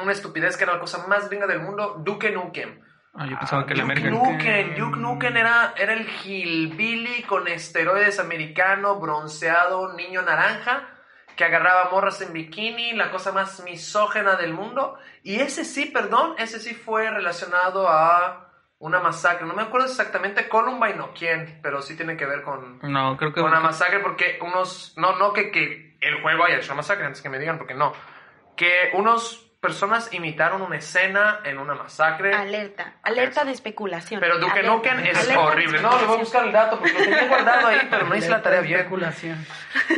[0.03, 2.81] una estupidez que era la cosa más gringa del mundo, Duke Nukem.
[3.15, 4.13] Ah, yo pensaba que el Duke American.
[4.13, 10.89] Nukem, Duke Nukem era, era el hillbilly con esteroides americano, bronceado, niño naranja,
[11.35, 14.99] que agarraba morras en bikini, la cosa más misógena del mundo.
[15.23, 19.47] Y ese sí, perdón, ese sí fue relacionado a una masacre.
[19.47, 23.33] No me acuerdo exactamente Columbine o quién, pero sí tiene que ver con, No, creo
[23.33, 23.41] que.
[23.41, 24.95] con una masacre porque unos...
[24.97, 27.75] No, no que, que el juego haya hecho una masacre, antes que me digan, porque
[27.75, 27.93] no.
[28.57, 32.33] Que unos personas imitaron una escena en una masacre.
[32.33, 34.21] Alerta, alerta de especulación.
[34.21, 35.81] Pero Duke Alerta, Nukem es alerta de horrible.
[35.83, 38.31] No, le voy a buscar el dato porque lo tenía guardado ahí, pero no hice
[38.31, 38.79] la tarea bien.
[38.79, 39.45] Especulación.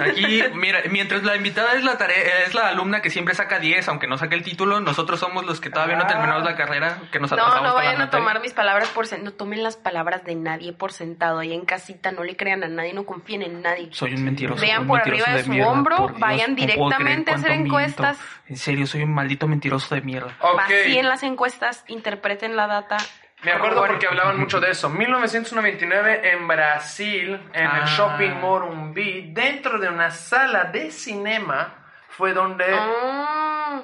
[0.03, 3.87] Aquí, mira, mientras la invitada es la tarea, es la alumna que siempre saca 10,
[3.89, 6.09] aunque no saque el título, nosotros somos los que todavía no Ah.
[6.09, 8.89] terminamos la carrera, que nos No, atrasamos no con la vayan a tomar mis palabras
[8.89, 9.31] por sentado.
[9.31, 11.39] No tomen las palabras de nadie por sentado.
[11.39, 13.89] Ahí en casita no le crean a nadie, no confíen en nadie.
[13.93, 14.61] Soy un mentiroso.
[14.63, 17.49] Vean un por mentiroso arriba de su mierda, hombro, Dios, vayan no directamente a hacer
[17.49, 17.79] cuánto miento.
[17.79, 18.19] encuestas.
[18.49, 20.35] En serio, soy un maldito mentiroso de mierda.
[20.41, 20.57] Ok.
[20.57, 22.97] Vacíen las encuestas, interpreten la data.
[23.43, 24.89] Me acuerdo porque hablaban mucho de eso.
[24.91, 27.87] 1999 en Brasil, en el Ah.
[27.87, 31.75] Shopping Morumbi, dentro de una sala de cinema,
[32.09, 33.83] fue donde Ah,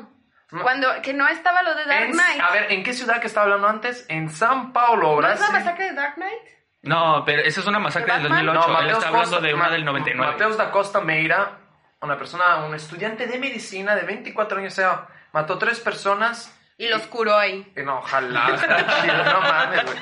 [0.62, 2.40] Cuando, que no estaba lo de Dark En- Knight.
[2.40, 4.06] a ver, ¿en qué ciudad que estaba hablando antes?
[4.08, 5.54] En San Paulo, ¿No es la Brasil.
[5.54, 6.42] masacre de Dark Knight?
[6.82, 8.46] No, pero esa es una masacre ¿De del Batman?
[8.54, 8.66] 2008.
[8.68, 10.32] Él Mateus está hablando Costa- de una Ma- del 99.
[10.32, 11.58] Mateus da Costa Meira,
[12.00, 16.50] una persona, un estudiante de medicina de 24 años, o sea, mató tres personas.
[16.78, 17.70] Y los curó ahí.
[17.76, 18.48] Y no, ojalá,
[19.32, 19.98] no mames, güey.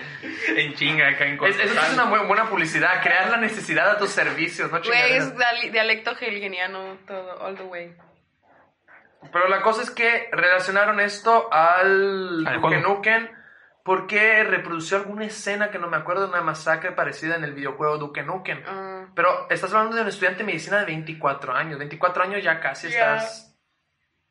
[0.61, 3.99] En chinga, acá en Es, eso es una muy buena publicidad, crear la necesidad a
[3.99, 4.81] tus servicios, ¿no?
[4.81, 7.97] Güey, es dial- dialecto hegeliano todo, all the way.
[9.33, 12.89] Pero la cosa es que relacionaron esto al Al Duke juego.
[12.89, 13.29] Nukem
[13.85, 17.99] porque reprodució alguna escena que no me acuerdo de una masacre parecida en el videojuego
[17.99, 18.63] Duke Nukem.
[18.67, 19.07] Ah.
[19.15, 21.79] Pero estás hablando de un estudiante de medicina de 24 años.
[21.79, 23.17] 24 años ya casi Ya.
[23.17, 23.54] estás...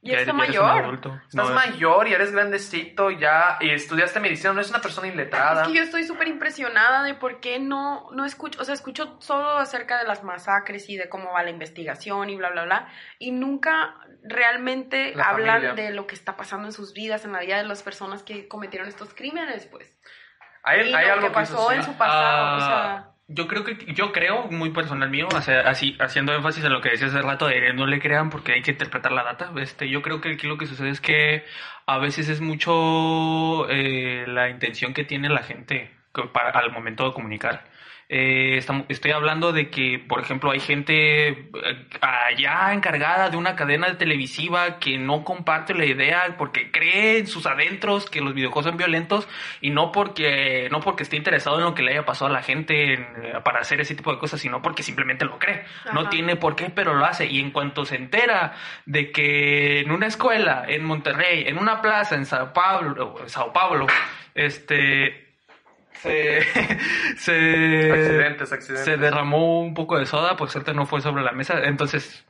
[0.06, 0.84] Ya eres un mayor.
[0.84, 1.14] adulto.
[1.30, 5.62] Estás No, mayor y eres grandecito ya y estudiaste medicina, no eres una persona iletrada.
[5.62, 9.16] Es que yo estoy súper impresionada de por qué no, no escucho, o sea, escucho
[9.22, 12.88] solo acerca de las masacres y de cómo va la investigación y bla, bla, bla,
[13.18, 15.74] y nunca realmente La hablan familia.
[15.86, 18.48] de lo que está pasando en sus vidas, en la vida de las personas que
[18.48, 19.96] cometieron estos crímenes, pues.
[20.64, 23.13] Hay, y hay lo algo que pasó en su pasado, o Ah, sea...
[23.28, 26.82] Yo creo que, yo creo, muy personal mío, o sea, así, haciendo énfasis en lo
[26.82, 29.90] que decía hace rato de no le crean porque hay que interpretar la data, este,
[29.90, 31.46] yo creo que aquí lo que sucede es que
[31.86, 35.90] a veces es mucho eh, la intención que tiene la gente
[36.34, 37.64] para- al momento de comunicar.
[38.10, 41.48] Eh, estamos- estoy hablando de que, por ejemplo, hay gente eh,
[42.02, 47.46] allá encargada de una cadena televisiva que no comparte la idea porque cree en sus
[47.46, 49.28] adentros que los videojuegos son violentos
[49.62, 52.44] y no porque no porque esté interesado en lo que le haya pasado a la
[52.44, 55.64] gente en- eh, para hacer ese tipo de cosas, sino porque simplemente lo cree.
[55.94, 57.26] No tiene por qué, pero lo hace.
[57.26, 58.54] Y en cuanto se entera
[58.86, 63.52] de que en una escuela, en Monterrey, en una plaza en Sao Paulo, en Sao
[63.54, 63.88] Paulo,
[64.36, 65.23] este
[66.04, 66.42] se,
[67.18, 68.86] se, Accidentes, accidentes.
[68.86, 71.60] se derramó un poco de soda, por suerte no fue sobre la mesa.
[71.64, 72.26] Entonces,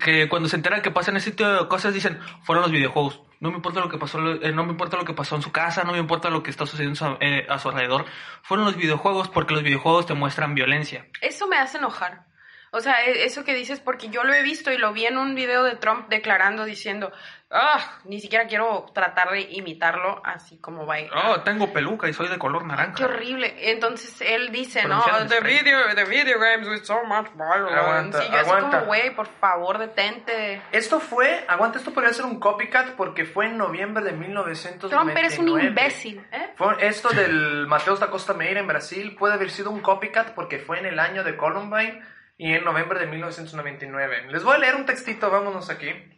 [0.00, 3.22] que cuando se enteran que pasan ese tipo de cosas, dicen, fueron los videojuegos.
[3.38, 5.52] No me importa lo que pasó, eh, no me importa lo que pasó en su
[5.52, 8.06] casa, no me importa lo que está sucediendo a su- eh, a su alrededor.
[8.42, 11.06] Fueron los videojuegos porque los videojuegos te muestran violencia.
[11.20, 12.24] Eso me hace enojar.
[12.72, 15.18] O sea, e- eso que dices, porque yo lo he visto y lo vi en
[15.18, 17.12] un video de Trump declarando, diciendo,
[17.50, 20.96] ah, ni siquiera quiero tratar de imitarlo así como va.
[21.14, 22.94] Oh, tengo peluca y soy de color naranja.
[22.94, 23.70] Qué horrible.
[23.70, 25.02] Entonces él dice, ¿no?
[25.28, 27.76] The video, the video games with so much violence.
[27.76, 28.78] Aguanta, y yo así aguanta.
[28.78, 30.62] como, güey, por favor, detente.
[30.72, 34.88] Esto fue, aguanta, esto podría ser un copycat porque fue en noviembre de 1999.
[34.88, 36.50] Trump eres un imbécil, ¿eh?
[36.56, 40.58] Fue esto del Mateus da Costa Meira en Brasil puede haber sido un copycat porque
[40.58, 42.02] fue en el año de Columbine
[42.38, 44.26] y en noviembre de 1999.
[44.28, 46.15] Les voy a leer un textito, vámonos aquí.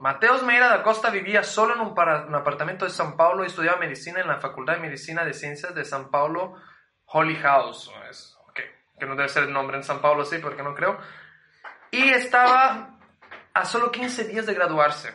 [0.00, 4.20] Mateus Meira da Costa vivía solo en un, apartamento de San Paulo y estudiaba medicina
[4.20, 6.54] en la Facultad de Medicina de Ciencias de San Paulo,
[7.06, 7.92] Holy House.
[8.98, 10.98] que no debe ser el nombre en San Paulo, sí, porque no creo.
[11.92, 12.98] Y estaba
[13.54, 15.14] a solo 15 días de graduarse.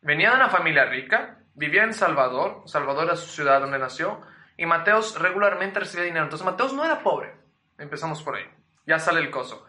[0.00, 4.20] Venía de una familia rica, vivía en Salvador, Salvador era su ciudad donde nació,
[4.56, 6.24] y Mateos regularmente recibía dinero.
[6.24, 7.34] Entonces Mateos no era pobre,
[7.78, 8.48] empezamos por ahí,
[8.86, 9.66] ya sale el coso.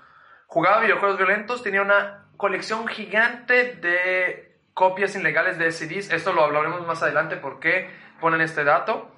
[0.47, 6.85] Jugaba videojuegos violentos, tenía una colección gigante de copias ilegales de CDs, esto lo hablaremos
[6.85, 7.89] más adelante por qué
[8.21, 9.11] ponen este dato,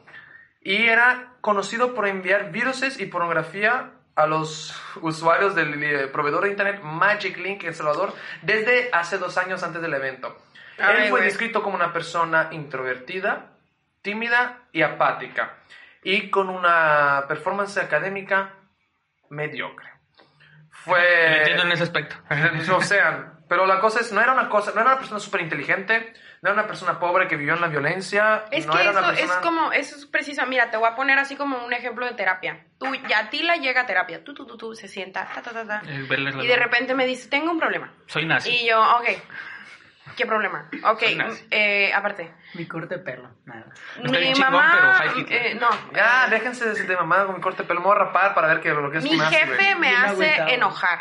[0.61, 6.51] y era conocido por enviar viruses y pornografía a los usuarios del eh, proveedor de
[6.51, 10.37] internet Magic Link en Salvador desde hace dos años antes del evento.
[10.77, 11.23] Ay, Él fue güey.
[11.23, 13.51] descrito como una persona introvertida,
[14.01, 15.57] tímida y apática,
[16.03, 18.53] y con una performance académica
[19.29, 19.88] mediocre.
[20.85, 21.39] Fue...
[21.39, 22.15] Entiendo en ese aspecto.
[22.75, 25.41] o sea, pero la cosa es, no era una cosa, no era una persona súper
[25.41, 28.91] inteligente, no era una persona pobre que vivió en la violencia, Es no que era
[28.91, 30.45] eso una es como, eso es preciso.
[30.45, 32.65] Mira, te voy a poner así como un ejemplo de terapia.
[32.77, 35.41] Tú, ya a ti la llega a terapia, tú, tú, tú, tú, se sienta, ta,
[35.41, 35.81] ta, ta, ta.
[35.83, 37.91] Y de repente me dice, tengo un problema.
[38.05, 38.51] Soy nazi.
[38.51, 39.07] Y yo, ok,
[40.15, 40.69] ¿qué problema?
[40.83, 41.03] Ok,
[41.51, 43.29] eh, aparte, Mi corte de pelo.
[43.45, 43.65] Nada.
[43.95, 47.35] Está mi bien chingón, mamá, pero eh, no, Ya, eh, déjense de, de mamada con
[47.35, 49.17] mi corte de pelo, me voy a rapar para ver que lo que es mi
[49.17, 49.75] nazi, jefe güey.
[49.75, 50.49] me Bien hace agüitado.
[50.49, 50.99] enojar.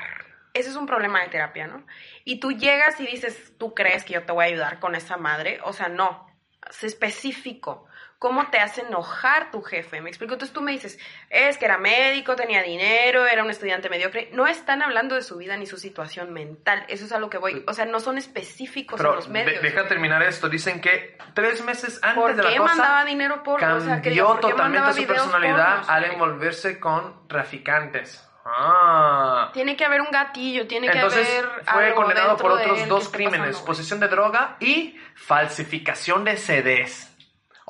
[0.55, 1.85] Ese es un problema de terapia, ¿no?
[2.25, 5.17] Y tú llegas y dices, ¿tú crees que yo te voy a ayudar con esa
[5.17, 5.61] madre?
[5.65, 6.27] O sea, no.
[6.69, 7.87] Es específico.
[8.19, 10.01] ¿Cómo te hace enojar tu jefe?
[10.01, 10.35] ¿Me explico?
[10.35, 10.99] Entonces tú me dices,
[11.31, 14.29] es que era médico, tenía dinero, era un estudiante mediocre.
[14.33, 16.85] No están hablando de su vida ni su situación mental.
[16.89, 17.63] Eso es a lo que voy.
[17.69, 19.63] O sea, no son específicos Pero en los medios.
[19.63, 20.49] de- deja terminar esto.
[20.49, 24.09] Dicen que tres meses antes ¿Por de la cosa mandaba dinero por o sea, que
[24.09, 28.29] cambió digo, ¿por totalmente su personalidad al envolverse con traficantes.
[28.45, 29.51] Ah.
[29.53, 33.09] Tiene que haber un gatillo, tiene Entonces que haber fue algo condenado por otros dos
[33.11, 37.15] crímenes, pasando, posesión de droga y falsificación de CDs.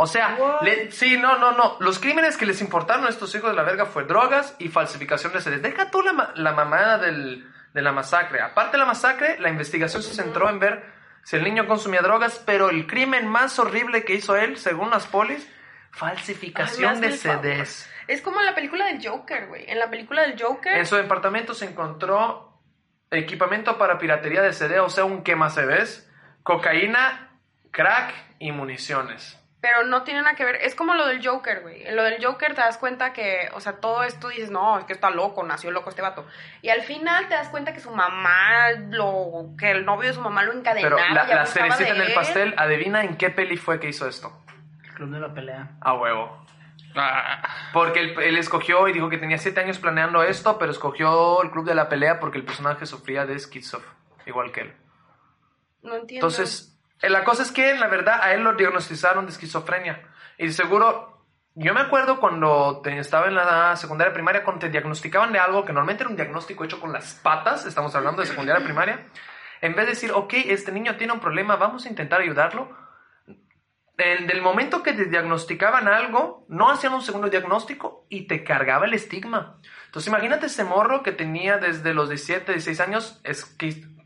[0.00, 1.76] O sea, le- sí, no, no, no.
[1.80, 5.32] Los crímenes que les importaron a estos hijos de la verga fue drogas y falsificación
[5.32, 5.60] de CDs.
[5.60, 7.44] Deja tú la, la mamada del-
[7.74, 8.40] de la masacre.
[8.40, 10.84] Aparte de la masacre, la investigación se centró en ver
[11.24, 15.08] si el niño consumía drogas, pero el crimen más horrible que hizo él, según las
[15.08, 15.46] polis,
[15.90, 17.16] falsificación Ay, de.
[17.16, 17.90] CDs.
[18.06, 19.68] Es como en la película del Joker, güey.
[19.68, 20.76] En la película del Joker.
[20.78, 22.62] En su departamento se encontró
[23.10, 26.08] equipamiento para piratería de CD, o sea, un quema CDs,
[26.44, 27.30] cocaína,
[27.72, 29.37] crack y municiones.
[29.60, 30.56] Pero no tiene nada que ver.
[30.56, 31.84] Es como lo del Joker, güey.
[31.84, 34.84] En lo del Joker te das cuenta que, o sea, todo esto dices, no, es
[34.84, 36.26] que está loco, nació loco este vato.
[36.62, 40.20] Y al final te das cuenta que su mamá, lo, que el novio de su
[40.20, 40.96] mamá lo encadenaba.
[40.96, 44.06] Pero la, y la cerecita en el pastel, adivina en qué peli fue que hizo
[44.06, 44.44] esto.
[44.84, 45.70] El club de la pelea.
[45.80, 46.46] A huevo.
[46.94, 47.42] Ah,
[47.72, 51.50] Porque él, él escogió y dijo que tenía siete años planeando esto, pero escogió el
[51.50, 53.84] club de la pelea porque el personaje sufría de schizof,
[54.24, 54.72] igual que él.
[55.82, 56.26] No entiendo.
[56.26, 60.02] Entonces, la cosa es que, la verdad, a él lo diagnosticaron de esquizofrenia.
[60.36, 61.24] Y seguro,
[61.54, 65.72] yo me acuerdo cuando estaba en la secundaria primaria, cuando te diagnosticaban de algo que
[65.72, 69.06] normalmente era un diagnóstico hecho con las patas, estamos hablando de secundaria primaria,
[69.60, 72.76] en vez de decir, ok, este niño tiene un problema, vamos a intentar ayudarlo,
[73.96, 78.86] en- del momento que te diagnosticaban algo, no hacían un segundo diagnóstico y te cargaba
[78.86, 79.58] el estigma.
[79.86, 83.97] Entonces imagínate ese morro que tenía desde los 17, 16 años, mm,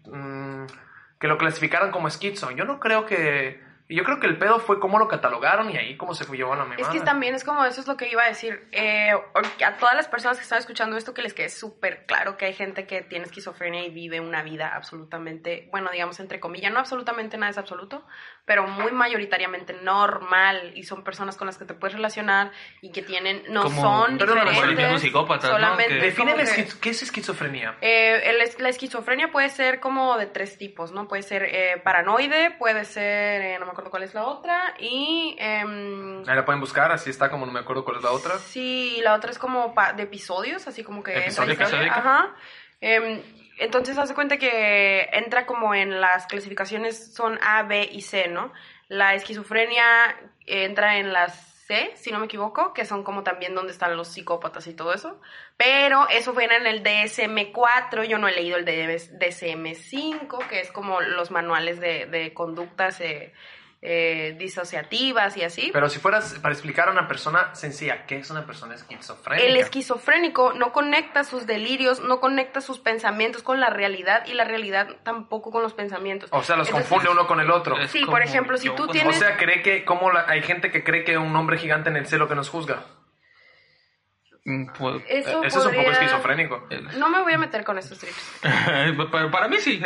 [1.23, 2.51] que lo clasificaran como esquizo.
[2.51, 3.63] Yo no creo que...
[3.89, 6.57] Yo creo que el pedo fue cómo lo catalogaron y ahí cómo se llevó a
[6.57, 6.93] la Es memada.
[6.93, 8.67] que también es como, eso es lo que iba a decir.
[8.73, 12.47] Eh, a todas las personas que están escuchando esto, que les quede súper claro que
[12.47, 16.79] hay gente que tiene esquizofrenia y vive una vida absolutamente, bueno, digamos entre comillas, no
[16.79, 18.05] absolutamente nada es absoluto,
[18.45, 23.01] pero muy mayoritariamente normal y son personas con las que te puedes relacionar y que
[23.03, 25.01] tienen, no Como- son como diferentes.
[25.01, 25.57] psicópatas, ¿no?
[25.57, 27.77] solamente como Defíneme qué es esquizofrenia.
[27.81, 31.07] eh, el es- la esquizofrenia puede ser como de tres tipos, ¿no?
[31.07, 35.37] Puede ser eh, paranoide, puede ser, eh, no me acuerdo cuál es la otra, y...
[35.39, 38.39] em, Ahí la pueden buscar, así está como no me acuerdo cuál es la otra.
[38.39, 41.17] Sí, la otra es como pa- de episodios, así como que...
[41.17, 41.65] episódica.
[41.97, 42.35] Ajá.
[43.63, 48.53] Entonces, hace cuenta que entra como en las clasificaciones, son A, B y C, ¿no?
[48.89, 49.85] La esquizofrenia
[50.47, 54.09] entra en las C, si no me equivoco, que son como también donde están los
[54.09, 55.21] psicópatas y todo eso.
[55.57, 61.01] Pero eso viene en el DSM-4, yo no he leído el DSM-5, que es como
[61.01, 63.33] los manuales de, de conductas eh,
[63.85, 65.71] eh, disociativas y así.
[65.73, 69.45] Pero si fueras para explicar a una persona sencilla, ¿qué es una persona esquizofrénica?
[69.49, 74.45] El esquizofrénico no conecta sus delirios, no conecta sus pensamientos con la realidad y la
[74.45, 76.31] realidad tampoco con los pensamientos.
[76.33, 77.75] O sea, los Entonces, confunde uno con el otro.
[77.89, 80.85] Sí, por ejemplo, si tú tienes- O sea, cree que, como la- hay gente que
[80.85, 82.85] cree que un hombre gigante en el cielo que nos juzga.
[84.45, 86.67] Mm, pues, Eso Ese es un poco esquizofrénico.
[86.97, 88.41] No me voy a meter con estos trips.
[89.13, 89.81] para, para mí sí.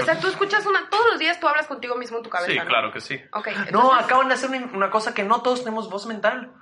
[0.00, 0.88] O sea, tú escuchas una...
[0.88, 2.64] Todos los días tú hablas contigo mismo en tu cabeza, Sí, ¿no?
[2.64, 3.20] claro que sí.
[3.32, 6.52] Ok, No, acaban de hacer una, una cosa que no todos tenemos voz mental.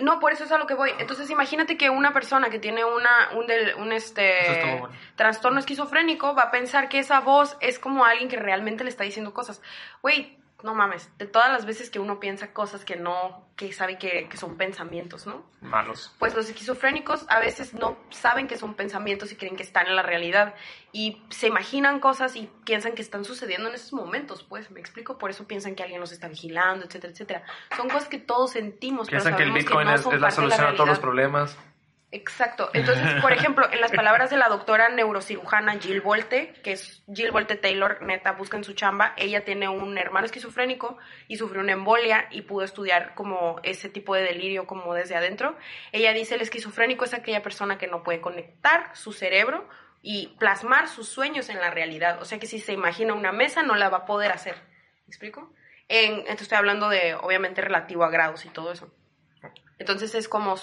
[0.00, 0.92] No, por eso es a lo que voy.
[1.00, 4.90] Entonces, imagínate que una persona que tiene una, un, del- un Eso este, bueno.
[5.16, 9.02] trastorno esquizofrénico va a pensar que esa voz es como alguien que realmente le está
[9.02, 9.60] diciendo cosas.
[10.00, 13.96] Güey, no mames, de todas las veces que uno piensa cosas que no, que sabe
[13.96, 15.44] que, que son pensamientos, ¿no?
[15.60, 16.14] Malos.
[16.18, 19.94] Pues los esquizofrénicos a veces no saben que son pensamientos y creen que están en
[19.94, 20.54] la realidad
[20.90, 25.16] y se imaginan cosas y piensan que están sucediendo en esos momentos, pues, me explico,
[25.16, 27.42] por eso piensan que alguien los está vigilando, etcétera, etcétera.
[27.76, 30.66] Son cosas que todos sentimos, Piensan pero que el Bitcoin no es, es la solución
[30.66, 31.56] a todos los problemas.
[32.10, 32.70] Exacto.
[32.72, 37.32] Entonces, por ejemplo, en las palabras de la doctora neurocirujana Jill Volte, que es Jill
[37.32, 40.96] Volte Taylor, neta, buscan su chamba, ella tiene un hermano esquizofrénico
[41.26, 45.56] y sufrió una embolia y pudo estudiar como ese tipo de delirio como desde adentro.
[45.92, 49.68] Ella dice, el esquizofrénico es aquella persona que no puede conectar su cerebro
[50.00, 52.22] y plasmar sus sueños en la realidad.
[52.22, 54.54] O sea que si se imagina una mesa, no la va a poder hacer.
[54.54, 55.52] ¿Me explico?
[55.88, 58.90] En, esto estoy hablando de, obviamente, relativo a grados y todo eso.
[59.78, 60.56] Entonces es como,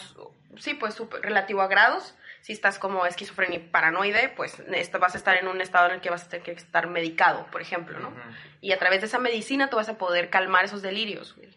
[0.58, 2.16] sí, pues relativo a grados.
[2.42, 5.96] Si estás como esquizofrenia y paranoide, pues esto, vas a estar en un estado en
[5.96, 8.14] el que vas a tener que estar medicado, por ejemplo, ¿no?
[8.62, 11.50] Y a través de esa medicina tú vas a poder calmar esos delirios güey,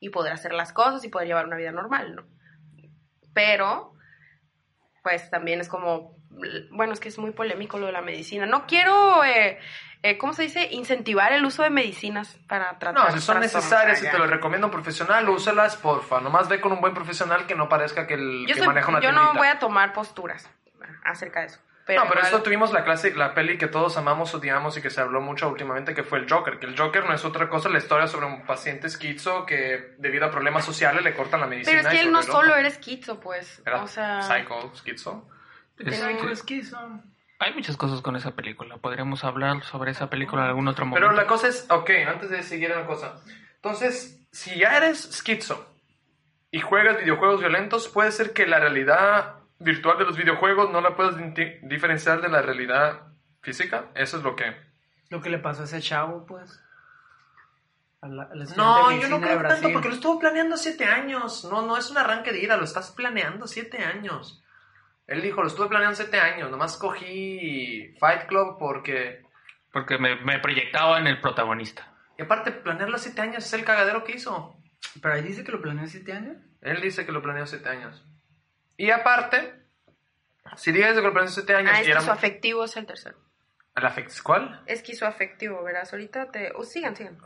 [0.00, 2.26] y poder hacer las cosas y poder llevar una vida normal, ¿no?
[3.32, 3.94] Pero,
[5.04, 6.16] pues también es como,
[6.70, 8.46] bueno, es que es muy polémico lo de la medicina.
[8.46, 9.58] No quiero, eh,
[10.04, 10.68] eh, ¿cómo se dice?
[10.70, 14.26] Incentivar el uso de medicinas para tratar No, si son necesarias y Ah, te lo
[14.26, 16.20] recomiendo un profesional, úselas, porfa.
[16.20, 18.88] Nomás ve con un buen profesional que no parezca que el Yo, que soy- maneja
[18.90, 20.48] una yo no voy a tomar posturas
[21.04, 21.58] acerca de eso.
[21.86, 24.80] Pero no, pero igual- eso tuvimos la clase, la peli que todos amamos, odiamos y
[24.80, 26.58] que se habló mucho últimamente, que fue el Joker.
[26.58, 30.24] Que el Joker no es otra cosa, la historia sobre un paciente esquizo que debido
[30.24, 31.76] a problemas sociales le cortan la medicina.
[31.78, 33.60] Pero es que él no solo era esquizo, pues.
[33.66, 34.22] Era o sea.
[34.22, 35.28] psycho, esquizo.
[35.78, 36.78] Este, esquizo.
[37.38, 38.76] Hay muchas cosas con esa película.
[38.78, 41.06] Podríamos hablar sobre esa película en algún otro momento.
[41.08, 43.20] Pero la cosa es, ok, antes de seguir en la cosa.
[43.56, 45.68] Entonces, si ya eres esquizo
[46.50, 50.94] y juegas videojuegos violentos, puede ser que la realidad virtual de los videojuegos no la
[50.96, 53.00] puedas di- diferenciar de la realidad
[53.42, 53.86] física.
[53.94, 54.54] Eso es lo que...
[55.10, 56.60] Lo que le pasó a ese chavo, pues.
[58.00, 61.44] Al, al estudiante No, yo no creo tanto porque lo estuvo planeando siete años.
[61.44, 64.43] No, no es un arranque de ira, lo estás planeando siete años.
[65.06, 66.50] Él dijo, lo estuve planeando siete años.
[66.50, 69.22] Nomás cogí Fight Club porque...
[69.72, 71.92] Porque me, me proyectaba en el protagonista.
[72.16, 74.56] Y aparte, planearlo siete años es el cagadero que hizo.
[75.02, 76.36] Pero ahí dice que lo planeó siete años.
[76.60, 78.04] Él dice que lo planeó siete años.
[78.76, 79.52] Y aparte,
[80.56, 81.94] si dices que lo planeó siete años Ah, y era...
[81.98, 83.18] esquizoafectivo es el tercero.
[83.74, 84.62] ¿El afect- ¿Cuál?
[84.66, 85.92] Esquizoafectivo, verás.
[85.92, 86.52] Ahorita te.
[86.54, 87.18] oh, sigan, sigan.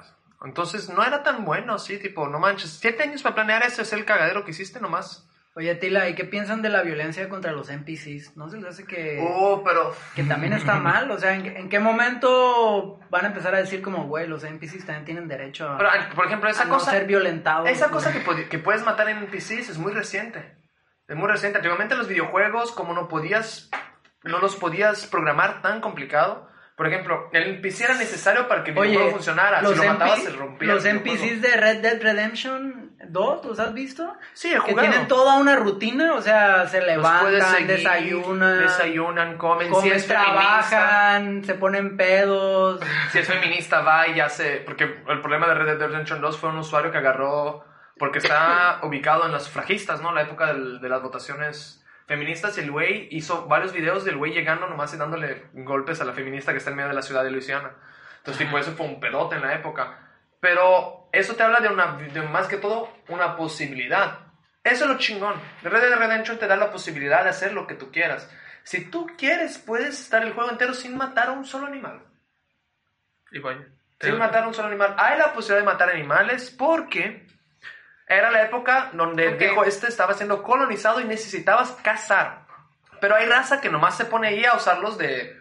[0.42, 2.70] Entonces no era tan bueno, sí, tipo, no manches.
[2.80, 5.27] Siete años para planear eso es el cagadero que hiciste nomás.
[5.58, 8.36] Oye, Tila, ¿y qué piensan de la violencia contra los NPCs?
[8.36, 9.92] ¿No se les hace que, Oh, pero...
[10.14, 11.10] que también está mal?
[11.10, 14.86] O sea, ¿en, en qué momento van a empezar a decir como, güey, los NPCs
[14.86, 16.92] también tienen derecho a, pero, por ejemplo, a esa no cosa...
[16.92, 17.68] ser violentados?
[17.68, 20.54] Esa cosa que, que puedes matar en NPCs es muy reciente.
[21.08, 21.58] Es muy reciente.
[21.58, 23.68] Antiguamente los videojuegos, como no podías,
[24.22, 26.48] no los podías programar tan complicado.
[26.78, 29.60] Por ejemplo, el NPC era necesario para que el videojuego funcionara.
[29.60, 30.72] los, si lo matabas, NP se rompía.
[30.74, 30.84] los.
[30.84, 34.16] NPCs de Red Dead Redemption 2, ¿los has visto?
[34.32, 39.66] Sí, he Que tienen toda una rutina, o sea, se levantan, seguir, desayunan, desayunan, comen.
[39.66, 42.80] si comen, es feminista, trabajan, se ponen pedos.
[43.10, 44.62] si es feminista, va y hace.
[44.64, 47.64] Porque el problema de Red Dead Redemption 2 fue un usuario que agarró.
[47.98, 50.12] Porque está ubicado en las sufragistas, ¿no?
[50.12, 52.58] La época del- de las votaciones feministas.
[52.58, 56.12] Y el güey hizo varios videos del güey llegando nomás y dándole golpes a la
[56.12, 57.70] feminista que está en medio de la ciudad de Luisiana.
[58.16, 60.08] Entonces, tipo, eso fue un pedote en la época.
[60.40, 64.20] Pero eso te habla de, una, de más que todo una posibilidad.
[64.64, 65.34] Eso es lo chingón.
[65.62, 68.30] Red Dead Redemption te da la posibilidad de hacer lo que tú quieras.
[68.64, 72.02] Si tú quieres, puedes estar el juego entero sin matar a un solo animal.
[73.30, 73.66] Y vaya.
[74.00, 74.94] Sin matar a un solo animal.
[74.98, 77.26] Hay la posibilidad de matar animales porque
[78.08, 82.46] era la época donde el viejo este estaba siendo colonizado y necesitabas cazar.
[83.00, 85.36] Pero hay raza que nomás se pone ahí a usarlos de...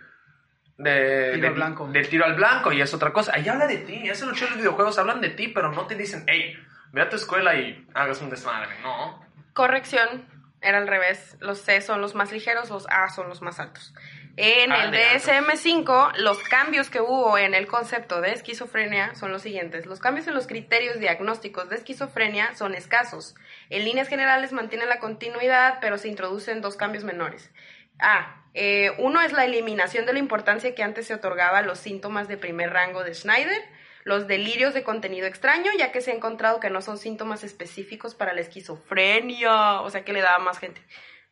[0.78, 1.88] De, Tiro de- al blanco.
[1.88, 3.32] de tiro al blanco y es otra cosa.
[3.34, 5.72] Ahí habla de ti, eso es lo chido de los videojuegos, hablan de ti, pero
[5.72, 6.56] no te dicen, hey,
[6.92, 8.70] ve a tu escuela y hagas un desmadre.
[8.84, 9.26] No.
[9.54, 10.28] Corrección,
[10.62, 11.36] era al revés.
[11.40, 13.92] Los C son los más ligeros, los A son los más altos.
[14.40, 15.28] En Ah, el de altos.
[15.28, 19.88] DSM5, los cambios que hubo en el concepto de esquizofrenia son los siguientes.
[19.88, 23.36] Los cambios en los criterios diagnósticos de esquizofrenia son escasos.
[23.70, 27.52] En líneas generales mantienen la continuidad, pero se introducen dos cambios menores.
[28.00, 28.44] A.
[28.54, 32.28] eh, uno es la eliminación de la importancia que antes se otorgaba a los síntomas
[32.28, 33.62] de primer rango de Schneider,
[34.04, 38.14] los delirios de contenido extraño, ya que se ha encontrado que no son síntomas específicos
[38.14, 40.80] para la esquizofrenia, o sea que le daba más gente.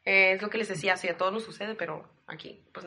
[0.06, 2.86] Eh, es lo que les decía, sí, a todos nos sucede, pero aquí, pues...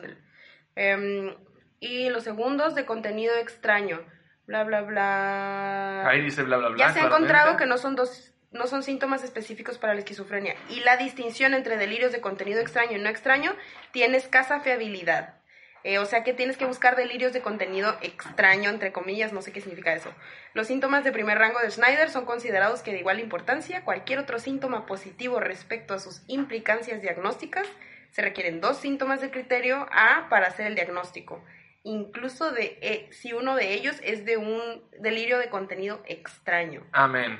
[1.79, 4.01] y los segundos de contenido extraño,
[4.45, 6.07] bla, bla, bla.
[6.09, 6.87] Ahí dice bla, bla, bla.
[6.87, 10.55] Ya se ha encontrado que no son dos no son síntomas específicos para la esquizofrenia
[10.69, 13.55] y la distinción entre delirios de contenido extraño y no extraño
[13.91, 15.35] tiene escasa fiabilidad.
[15.83, 19.53] Eh, o sea que tienes que buscar delirios de contenido extraño, entre comillas, no sé
[19.53, 20.13] qué significa eso.
[20.53, 24.39] Los síntomas de primer rango de Schneider son considerados que de igual importancia, cualquier otro
[24.39, 27.67] síntoma positivo respecto a sus implicancias diagnósticas,
[28.11, 31.43] se requieren dos síntomas de criterio A para hacer el diagnóstico,
[31.83, 36.85] incluso de, eh, si uno de ellos es de un delirio de contenido extraño.
[36.91, 37.39] Amén.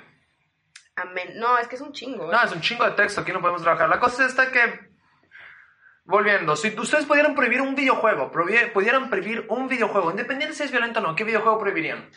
[0.95, 1.33] Amén.
[1.35, 2.29] No, es que es un chingo.
[2.29, 2.35] ¿eh?
[2.35, 3.89] No, es un chingo de texto, aquí no podemos trabajar.
[3.89, 4.89] La cosa es esta que,
[6.03, 10.99] volviendo, si ustedes pudieran prohibir un videojuego, pudieran prohibir un videojuego, independiente si es violento
[10.99, 12.09] o no, ¿qué videojuego prohibirían?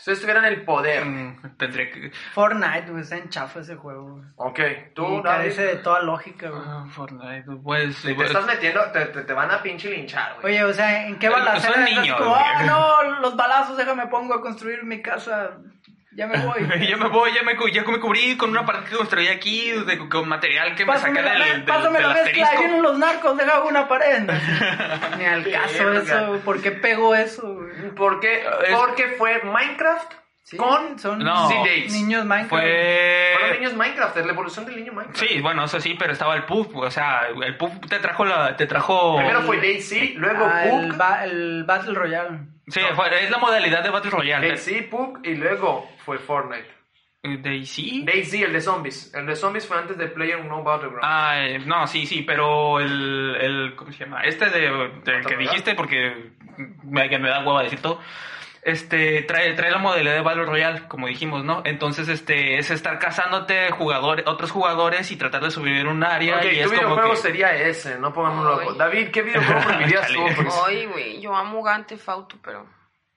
[0.00, 1.04] Si ustedes tuvieran el poder.
[1.04, 2.10] Mm, Tendré que.
[2.32, 4.12] Fortnite, güey, está en chafa ese juego.
[4.14, 4.24] güey.
[4.36, 4.60] Ok,
[4.94, 6.62] tú, carece de toda lógica, güey.
[6.64, 7.96] Ah, Fortnite, pues.
[7.96, 10.54] si te pues, estás metiendo, te, te- te van a pinche linchar, güey.
[10.54, 14.32] Oye, o sea, ¿en qué Son balacera estás niños, ah, no, los balazos, déjame pongo
[14.34, 15.58] a construir mi casa,
[16.16, 16.88] ya me voy.
[16.88, 20.08] ya me voy, ya me, ya me cubrí con una parte que construí aquí, de-
[20.08, 23.36] con material que me saqué la, del, del, pásame del la mezcla, vienen los narcos,
[23.36, 24.22] deja una pared.
[25.18, 27.54] Ni al caso eso, ¿por qué pegó eso?
[27.54, 27.90] güey?
[27.94, 28.40] ¿Por qué?
[28.40, 30.12] Es- Porque fue Minecraft
[30.50, 31.48] Sí, con son No.
[31.92, 32.48] Niños Minecraft.
[32.50, 33.34] Fue.
[33.38, 35.18] Fueron niños Minecraft, es la evolución del niño Minecraft.
[35.24, 38.56] Sí, bueno, eso sí, pero estaba el PUB, o sea, el PUB te trajo la,
[38.56, 39.16] te trajo...
[39.16, 40.96] Primero fue Daisy, luego Ah, el, Pug.
[40.96, 42.38] ba- el Battle Royale.
[42.66, 44.48] Sí, fue- es la modalidad de Battle Royale.
[44.48, 46.66] Daisy, Pug y luego fue Fortnite.
[47.22, 48.02] Eh, ¿Daisy?
[48.04, 49.14] Daisy, el de zombies.
[49.14, 51.04] El de zombies fue antes de Player No Battleground.
[51.04, 54.22] Ah, eh, no, sí, sí, pero el, el ¿cómo se llama?
[54.22, 56.32] Este de, del que ¿Battle dijiste, porque
[56.82, 58.00] me, que me da hueva decir todo,
[58.62, 61.62] este, trae, trae la modalidad de Battle Royale, como dijimos, ¿no?
[61.64, 66.44] Entonces, este, es estar cazándote jugadores, otros jugadores y tratar de subir un área ok,
[66.44, 67.16] y tu es como videojuego que...
[67.16, 68.74] sería ese, no pongamos loco.
[68.74, 70.20] David, ¿qué videojuego prohibirías tú?
[70.36, 72.66] Porque- Ay, güey, yo amo Gante Fauto, pero...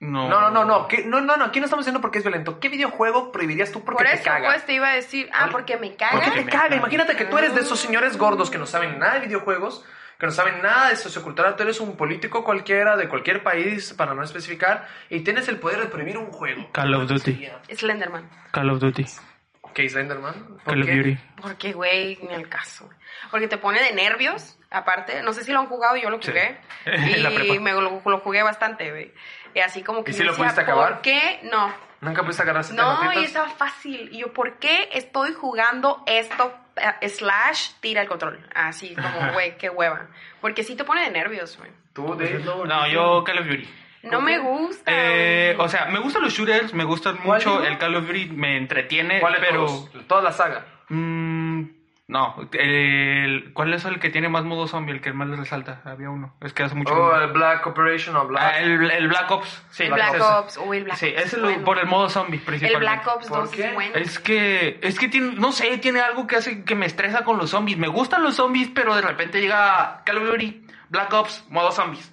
[0.00, 2.24] No, No, no, no, no, ¿qué- no, no, no, aquí no estamos diciendo porque es
[2.24, 2.58] violento.
[2.60, 4.48] ¿Qué videojuego prohibirías tú porque Por te eso, caga?
[4.50, 6.12] pues, te iba a decir, ah, porque me caga.
[6.12, 6.62] ¿Por qué te caga?
[6.64, 6.76] caga.
[6.76, 9.82] Imagínate que tú eres de esos señores gordos que no saben nada de videojuegos,
[10.24, 11.54] que no saben nada de sociocultural.
[11.54, 15.80] Tú eres un político cualquiera de cualquier país, para no especificar, y tienes el poder
[15.80, 16.70] de prohibir un juego.
[16.72, 17.46] Call of Duty.
[17.74, 18.30] Slenderman.
[18.50, 19.04] Call of Duty.
[19.74, 20.34] ¿Qué Slenderman?
[20.64, 20.88] ¿Por Call of?
[20.88, 21.18] Duty.
[21.42, 22.88] Porque, güey, ni el caso.
[23.30, 25.22] Porque te pone de nervios, aparte.
[25.22, 26.28] No sé si lo han jugado, yo lo Sí.
[26.30, 26.58] jugué.
[26.84, 27.44] Prepa.
[27.54, 29.12] Y me lo, lo jugué bastante, güey.
[29.54, 30.94] Y así como que ¿Y si lo pudiste acabar?
[30.94, 31.40] ¿Por qué?
[31.44, 31.70] No.
[32.00, 33.16] ¿Nunca pudiste agarrar No, notitas?
[33.22, 34.08] y estaba fácil.
[34.12, 36.54] Y yo, ¿por qué estoy jugando esto?
[37.00, 38.38] Eh, slash, tira el control.
[38.54, 40.08] Así como, güey, qué hueva.
[40.40, 41.70] Porque sí te pone de nervios, güey.
[41.92, 42.40] Tú, de...
[42.40, 43.68] No, yo Call of Duty.
[44.02, 44.90] No me gusta.
[44.92, 47.50] Eh, o sea, me gustan los shooters, me gustan ¿Cuál mucho.
[47.52, 47.64] digo?
[47.64, 49.66] El Call of Duty me entretiene, ¿Cuál pero...
[49.66, 50.06] todos?
[50.06, 50.66] Toda la saga.
[50.88, 51.43] Mm,
[52.06, 54.92] no, el, ¿cuál es el que tiene más modo zombie?
[54.92, 55.80] El que más le resalta.
[55.84, 56.34] Había uno.
[56.42, 56.92] Es que hace mucho.
[56.94, 58.42] Oh, el Black Operation o Black...
[58.44, 59.64] Ah, el, el Black Ops.
[59.70, 60.22] Sí, el Black ese.
[60.22, 60.56] Ops.
[60.58, 61.22] Uy, el Black Sí, Ops.
[61.24, 61.64] ese es bueno.
[61.64, 62.78] por el modo zombie El principalmente.
[62.94, 63.64] Black Ops ¿Por 2 qué?
[63.68, 63.94] es bueno.
[63.94, 67.38] Es que, es que tiene, no sé, tiene algo que hace que me estresa con
[67.38, 67.78] los zombies.
[67.78, 72.12] Me gustan los zombies, pero de repente llega Call of Duty, Black Ops, modo zombies.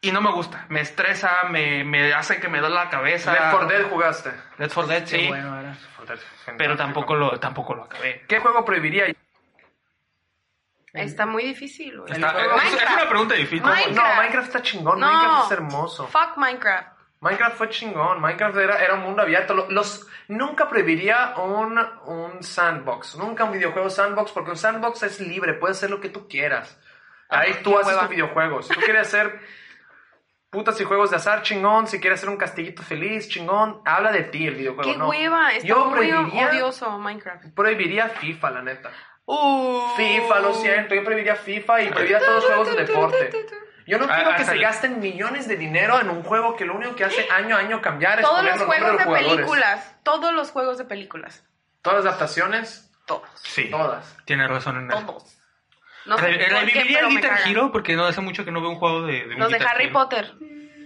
[0.00, 0.64] Y no me gusta.
[0.68, 3.32] Me estresa, me, me hace que me duele la cabeza.
[3.32, 4.30] Left 4 Dead jugaste.
[4.58, 5.16] Left 4 Dead, sí.
[5.18, 5.76] Qué bueno era.
[6.56, 8.22] Pero tampoco lo, tampoco lo acabé.
[8.28, 9.06] ¿Qué juego prohibiría?
[10.96, 12.12] Está muy difícil, güey.
[12.12, 12.64] Está- Minecraft.
[12.66, 13.62] es, es una pregunta difícil.
[13.62, 13.96] Minecraft.
[13.96, 15.00] No, Minecraft está chingón.
[15.00, 15.06] No.
[15.12, 16.06] Minecraft es hermoso.
[16.08, 16.88] Fuck Minecraft.
[17.20, 18.20] Minecraft fue chingón.
[18.20, 19.54] Minecraft era, era un mundo abierto.
[19.54, 23.16] Lo- Los, nunca prohibiría un, un sandbox.
[23.16, 25.54] Nunca un videojuego sandbox, porque un sandbox es libre.
[25.54, 26.78] Puedes hacer lo que tú quieras.
[27.28, 28.02] Ahí Ah, tú qué haces hueva.
[28.04, 28.62] tu videojuego.
[28.62, 29.40] Si tú quieres hacer
[30.50, 31.86] putas y juegos de azar, chingón.
[31.86, 33.80] Si quieres hacer un castillito feliz, chingón.
[33.84, 34.90] Habla de ti el videojuego.
[34.90, 35.08] Qué no.
[35.08, 35.50] hueva.
[35.52, 37.44] Está Yo muy prohibiría, odioso Minecraft.
[37.54, 38.90] prohibiría FIFA, la neta.
[39.24, 39.88] Uh.
[39.96, 43.46] FIFA, lo siento, yo prohibiría FIFA y prohibiría todos los juegos de deporte.
[43.88, 46.74] Yo no Ah, quiero que se gasten millones de dinero en un juego que lo
[46.74, 49.34] único que hace año a año cambiar es Todos poner los juegos de los jugadores.
[49.36, 49.96] películas.
[50.02, 51.44] Todos los juegos de películas.
[51.82, 53.28] Todas las adaptaciones, Todos.
[53.36, 54.16] Sí, todas.
[54.24, 55.06] tiene razón en eso.
[55.06, 55.35] Todos.
[56.06, 57.38] No sé Reviviría el Guitar.
[57.46, 59.56] Hero porque no hace mucho que no veo un juego de, de un Los de
[59.58, 59.92] Harry Hero.
[59.92, 60.34] Potter.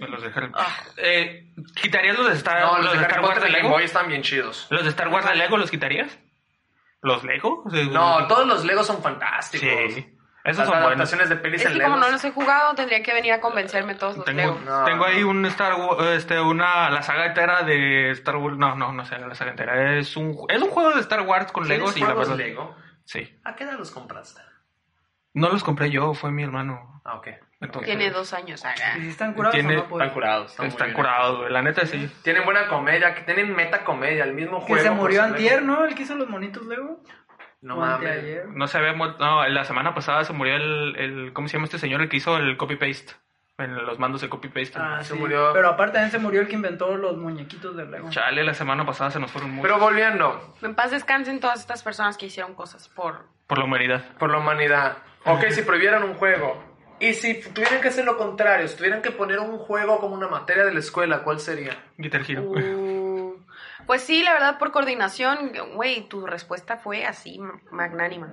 [0.00, 0.78] Los de Harry Ah.
[0.96, 3.56] Eh, ¿Quitarías los de Star, No, los los de de Harry Star Wars Potter de
[3.56, 3.74] de Lego?
[3.74, 4.66] Boy están bien chidos.
[4.70, 6.18] ¿Los de Star Wars de Lego los quitarías?
[7.02, 7.62] ¿Los Lego?
[7.66, 9.68] O sea, No, todos los Legos son fantásticos.
[9.94, 13.02] Sí, esos Las son adaptaciones de pelis Es que como no los he jugado, tendría
[13.02, 14.60] que venir a convencerme todos los Tengo, Lego.
[14.64, 14.84] No.
[14.84, 18.92] tengo ahí un Star Wars, este, una, la saga entera de Star Wars, no, no,
[18.92, 21.80] no sé, la saga entera, es un, es un juego de Star Wars con ¿Tienes
[21.80, 22.74] Legos y la verdad, Lego?
[23.04, 23.38] sí.
[23.44, 24.40] ¿A qué edad los compraste?
[25.34, 27.00] No los compré yo, fue mi hermano.
[27.04, 27.28] Ah, ok.
[27.60, 28.64] Entonces, Tiene dos años.
[28.64, 29.88] ah, ¿Y si están curados Tiene- o no?
[29.88, 30.50] Pues, Están curados.
[30.52, 32.10] Están, Están curados, güey, la neta sí.
[32.22, 34.82] Tienen buena comedia, que tienen meta comedia, el mismo que juego.
[34.82, 35.62] se por murió antier.
[35.62, 35.84] ¿no?
[35.84, 37.00] El que hizo los monitos Lego.
[37.62, 38.46] No mames.
[38.54, 41.66] No se había muerto, no, la semana pasada se murió el, el, ¿cómo se llama
[41.66, 42.00] este señor?
[42.00, 43.12] El que hizo el copy-paste,
[43.58, 44.78] en los mandos de copy-paste.
[44.78, 45.18] Ah, Se sí.
[45.20, 45.52] murió.
[45.52, 48.08] Pero aparte también se murió el que inventó los muñequitos de Lego.
[48.08, 49.70] Chale, la semana pasada se nos fueron muchos.
[49.70, 53.26] Pero volviendo, En paz descansen todas estas personas que hicieron cosas por...
[53.46, 54.04] Por la humanidad.
[54.18, 54.96] por la humanidad.
[55.24, 56.62] Ok, si prohibieran un juego.
[56.98, 60.28] Y si tuvieran que hacer lo contrario, si tuvieran que poner un juego como una
[60.28, 61.72] materia de la escuela, ¿cuál sería?
[61.96, 62.42] Guitar Hero.
[62.42, 63.36] Uh,
[63.86, 68.32] pues sí, la verdad, por coordinación, güey, tu respuesta fue así, ma- magnánima.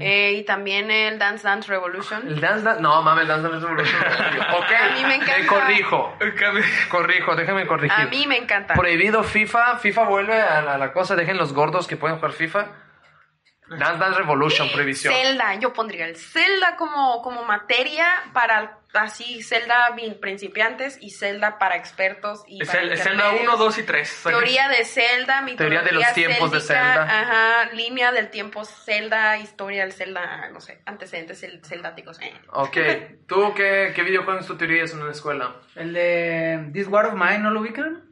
[0.00, 2.26] Eh, y también el Dance Dance Revolution.
[2.26, 2.82] El Dance Dance.
[2.82, 4.00] No, mames, el Dance Dance Revolution.
[4.56, 5.46] Ok, A mí me encanta.
[5.46, 6.12] corrijo.
[6.90, 7.92] Corrijo, déjame corregir.
[8.00, 8.74] A mí me encanta.
[8.74, 9.76] Prohibido FIFA.
[9.78, 11.14] FIFA vuelve a la, a la cosa.
[11.14, 12.66] Dejen los gordos que pueden jugar FIFA.
[13.70, 15.12] Dance Dance Revolution, prohibición.
[15.14, 21.58] Zelda, yo pondría el Zelda como, como materia para así Zelda bien principiantes y Zelda
[21.58, 23.54] para expertos y Es para el, es Zelda intermedios.
[23.54, 24.20] 1, 2 y 3.
[24.24, 27.02] Teoría de Zelda, mitología Teoría de los tiempos de Zelda.
[27.02, 32.18] Ajá, línea del tiempo Zelda, historia del Zelda, no sé, antecedentes cel- celdáticos.
[32.22, 32.32] eh.
[32.52, 32.76] Ok,
[33.28, 35.56] ¿tú qué, qué videojuegos tú teorías en una escuela?
[35.74, 38.04] El de This War of Mine, ¿no lo ubican?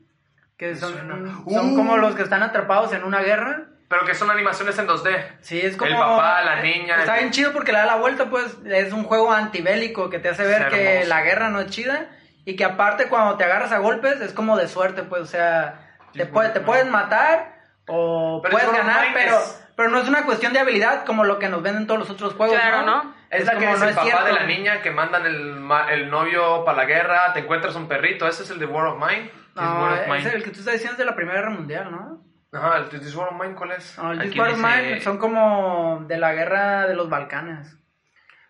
[0.59, 1.77] Que son, son Uh.
[1.77, 3.69] como los que están atrapados en una guerra.
[3.89, 5.37] Pero que son animaciones en 2D.
[5.41, 5.91] Sí, es como...
[5.91, 6.97] El papá, la niña.
[6.97, 8.57] Está bien chido porque le da la vuelta, pues.
[8.67, 12.07] Es un juego antibélico que te hace ver Es que la guerra no es chida.
[12.45, 15.23] Y que aparte cuando te agarras a golpes es como de suerte, pues.
[15.23, 15.81] O sea,
[16.13, 17.55] te, puede- te puedes matar
[17.87, 21.23] o Pero puedes es ganar, pero, es- pero no es una cuestión de habilidad como
[21.25, 23.05] lo que nos venden todos los otros juegos, Claro, ¿no?
[23.05, 23.15] ¿no?
[23.31, 24.25] Es, la que como, es no el papá cierto.
[24.25, 28.27] de la niña que mandan el, el novio para la guerra, te encuentras un perrito,
[28.27, 29.31] ese es el de War of Mine.
[29.55, 31.91] No, War of es el que tú estás diciendo es de la Primera Guerra Mundial,
[31.91, 32.26] ¿no?
[32.53, 33.99] Ajá, el This War of Mine, ¿cuál es?
[33.99, 37.09] No, el Aquí This War of dice- Mine son como de la guerra de los
[37.11, 37.77] Balcanes.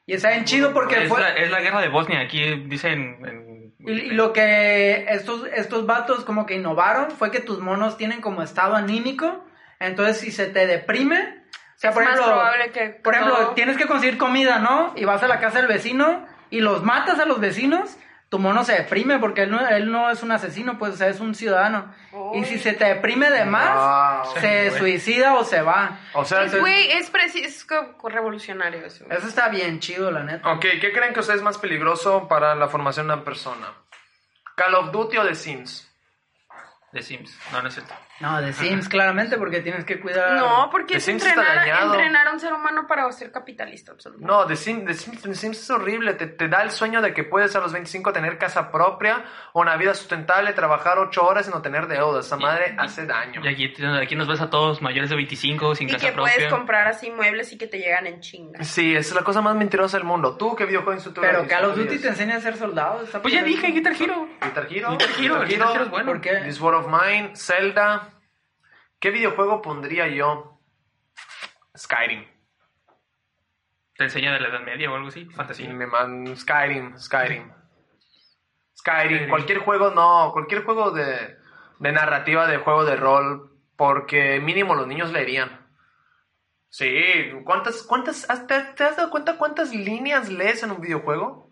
[0.07, 1.21] Y está bien chido porque es, fue...
[1.21, 3.19] la, es la guerra de Bosnia, aquí dicen...
[3.27, 7.97] En, Y, y lo que estos, estos vatos como que innovaron fue que tus monos
[7.97, 9.45] tienen como estado anímico.
[9.81, 13.49] Entonces, si se te deprime, o sea, Es por más ejemplo, probable que por ejemplo,
[13.55, 14.93] tienes que conseguir comida, ¿no?
[14.97, 17.97] Y vas a la casa del vecino y los matas a los vecinos.
[18.29, 21.09] Tu mono se deprime porque él no, él no es un asesino, pues, o sea,
[21.09, 21.95] es un ciudadano.
[22.35, 24.41] Y si se te deprime de más, Wow.
[24.41, 25.99] se suicida o se va.
[26.15, 27.67] O sea, Es, güey, es, es
[28.03, 29.05] revolucionario eso.
[29.11, 30.51] Eso está bien chido, la neta.
[30.53, 33.73] ok, ¿qué creen que usted es más peligroso para la formación de una persona?
[34.57, 35.89] ¿Call of Duty o The Sims?
[36.93, 37.39] De Sims.
[37.53, 37.95] No, no es cierto.
[38.21, 40.33] No, de Sims, claramente, porque tienes que cuidar.
[40.33, 41.95] No, porque es entrenar, dañado.
[41.95, 44.33] entrenar a un ser humano para ser capitalista, absolutamente.
[44.33, 46.15] No, The Sims, The Sims, The Sims es horrible.
[46.15, 49.77] Te, te da el sueño de que puedes a los 25 tener casa propia, una
[49.77, 52.27] vida sustentable, trabajar 8 horas y no tener deudas.
[52.27, 53.43] Esa madre hace daño.
[53.45, 56.35] Y aquí, aquí nos ves a todos mayores de 25, sin y casa que propia.
[56.35, 58.65] puedes comprar así muebles y que te llegan en chinga.
[58.65, 60.37] Sí, es la cosa más mentirosa del mundo.
[60.37, 61.47] ¿Tú qué videojuego instructor Pero?
[61.47, 63.05] Call of Duty te enseña a ser soldado.
[63.21, 64.27] Pues ya dije, Guitar Hero.
[64.43, 64.91] Guitar Hero.
[64.93, 66.07] Guitar Hero, el Guitar Hero es bueno.
[66.13, 66.37] ¿Por qué?
[66.45, 68.06] This War of Mine, Zelda.
[69.01, 70.59] ¿Qué videojuego pondría yo?
[71.77, 72.27] Skyrim.
[73.97, 75.25] Te enseña de la Edad Media o algo así.
[75.25, 75.73] Sí, Fantasía.
[75.73, 77.53] me man- Skyrim, Skyrim.
[78.79, 81.39] Skyrim, cualquier juego, no, cualquier juego de,
[81.79, 85.67] de narrativa, de juego de rol, porque mínimo los niños leerían.
[86.69, 86.95] Sí,
[87.45, 91.49] ¿cuántas, cuántas, has- te, te has dado cuenta cuántas líneas lees en un videojuego?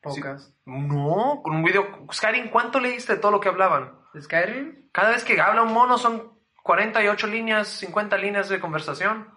[0.00, 0.52] Pocas.
[0.66, 3.98] No, con un video, Skyrim, ¿cuánto leíste de todo lo que hablaban?
[4.20, 4.90] ¿Skyrim?
[4.92, 9.32] Cada vez que habla un mono son 48 líneas, 50 líneas de conversación.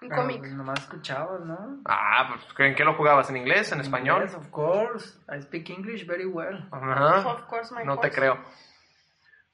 [0.00, 0.42] Un cómic.
[0.42, 1.80] nomás escuchabas, ¿no?
[1.84, 3.30] Ah, pues ¿en qué lo jugabas?
[3.30, 3.70] ¿En inglés?
[3.70, 4.22] ¿En español?
[4.24, 5.16] Yes, of course.
[5.28, 6.68] I speak English very well.
[6.72, 7.18] Ajá.
[7.28, 8.16] Of course, my No te course.
[8.16, 8.44] creo.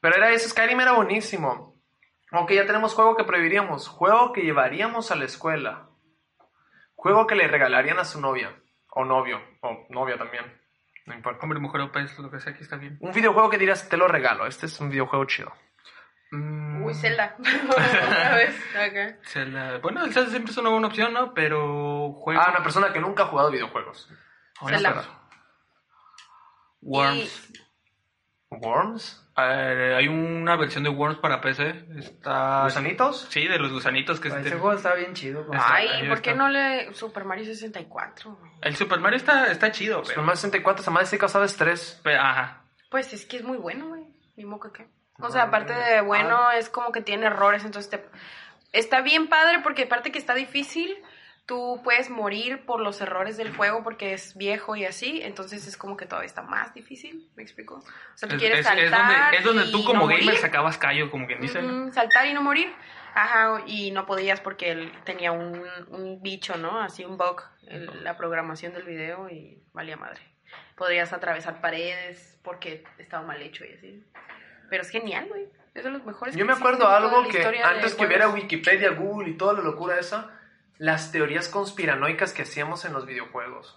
[0.01, 1.75] Pero era eso, Skyrim era buenísimo.
[2.31, 3.89] Aunque ya tenemos juego que prohibiríamos.
[3.89, 5.89] Juego que llevaríamos a la escuela.
[6.95, 8.55] Juego que le regalarían a su novia.
[8.91, 9.41] O novio.
[9.61, 10.58] O novia también.
[11.09, 11.41] No importa.
[11.43, 12.99] Hombre, mujer o pez, lo que sea, aquí está bien.
[13.01, 14.47] Un videojuego que dirás, te lo regalo.
[14.47, 15.53] Este es un videojuego chido.
[16.31, 17.35] Mm, Uy, Zelda.
[17.71, 18.77] Otra vez.
[18.77, 19.17] acá.
[19.25, 19.79] Zelda.
[19.79, 21.33] Bueno, el Zelda siempre es una buena opción, ¿no?
[21.33, 22.41] Pero juego...
[22.41, 24.11] Ah, una persona que nunca ha jugado videojuegos.
[24.67, 25.05] Zelda.
[26.83, 27.53] Worms.
[28.51, 29.28] ¿Worms?
[29.41, 31.85] Eh, hay una versión de Worms para PC.
[31.97, 32.63] Está...
[32.65, 33.27] ¿Gusanitos?
[33.31, 34.29] Sí, de los gusanitos que...
[34.29, 35.47] Ese se- juego está bien chido.
[35.47, 35.61] pues.
[35.63, 36.23] Ah, Ay, ¿por está.
[36.23, 36.93] qué no le.
[36.95, 38.37] Super Mario 64?
[38.39, 38.53] güey?
[38.63, 40.23] El Super Mario está, está chido, Super pero...
[40.23, 42.01] Mario 64, esa madre sí causaba estrés.
[42.03, 42.65] pero- Ajá.
[42.91, 44.03] Pues es que es muy bueno, güey.
[44.37, 44.87] Ni moco que.
[45.21, 48.05] O sea, aparte de bueno, es como que tiene errores, entonces te...
[48.73, 50.97] Está bien padre porque aparte que está difícil,
[51.49, 55.77] tú puedes morir por los errores del juego porque es viejo y así, entonces es
[55.79, 57.77] como que todavía está más difícil, ¿me explico?
[57.77, 57.83] O
[58.19, 60.25] sea, tú Es, quieres es- es saltar donde, es donde y tú como no gamer
[60.27, 60.39] morir.
[60.41, 61.59] sacabas callo, como quien dice.
[61.65, 62.71] Ujú, saltar y no morir.
[63.15, 66.81] Ajá, y no podías porque él tenía un, un bicho, ¿no?
[66.83, 70.21] Así un bug en la programación del video y valía madre.
[70.77, 74.05] Podrías atravesar paredes porque estaba mal hecho y así.
[74.69, 75.47] Pero es genial, güey.
[75.75, 76.35] Es de los mejores.
[76.37, 79.99] Yo que me acuerdo algo que antes que hubiera Wikipedia, Google y toda la locura
[79.99, 80.38] esa,
[80.79, 83.77] las teorías conspiranoicas que hacíamos en los videojuegos.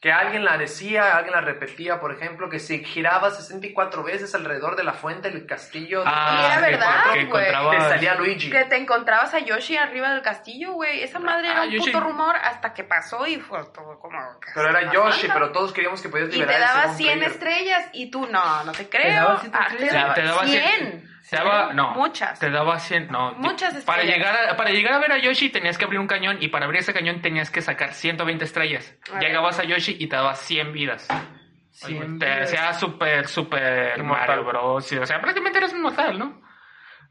[0.00, 4.76] Que alguien la decía, alguien la repetía, por ejemplo, que si giraba 64 veces alrededor
[4.76, 7.46] de la fuente del castillo, de- Ah, Y era verdad, güey.
[7.70, 8.50] te salía Luigi.
[8.50, 11.02] Que te encontrabas a Yoshi arriba del castillo, güey.
[11.02, 11.90] Esa madre era Ah, un Yoshi.
[11.90, 14.18] puto rumor hasta que pasó y fue todo como...
[14.54, 15.34] Pero era Yoshi, falta.
[15.34, 17.32] pero todos queríamos que podías Y liberar te el daba second 100 player.
[17.32, 19.14] estrellas y tú, no, no te creo.
[19.14, 19.76] daba 100 Ah, te
[20.20, 20.62] te daba 100.
[20.62, 21.13] 100.
[21.28, 21.90] Te daba, no.
[21.92, 22.38] Muchas.
[22.38, 23.32] Te daba 100, no.
[23.34, 24.16] Muchas Para estrellas.
[24.32, 26.66] llegar, a, para llegar a ver a Yoshi tenías que abrir un cañón y para
[26.66, 28.94] abrir ese cañón tenías que sacar 120 estrellas.
[29.12, 29.18] A.
[29.20, 31.08] Llegabas a Yoshi y te daba 100 vidas.
[31.70, 32.42] Cien Oye, te vidas.
[32.52, 34.02] hacía súper, súper.
[34.02, 34.92] Mario Bros.
[34.92, 36.42] O sea, prácticamente eres inmortal, ¿no?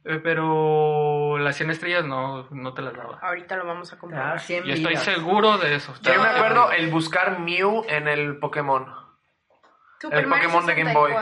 [0.06, 3.20] Eh, pero las 100 estrellas no, no te las daba.
[3.22, 4.40] Ahorita lo vamos a Ah, comprobar.
[4.40, 5.94] 100 Yo estoy seguro de eso.
[6.02, 8.86] Yo me acuerdo el buscar Mew en el Pokémon.
[10.00, 11.14] Super el Mario Pokémon de Game Boy.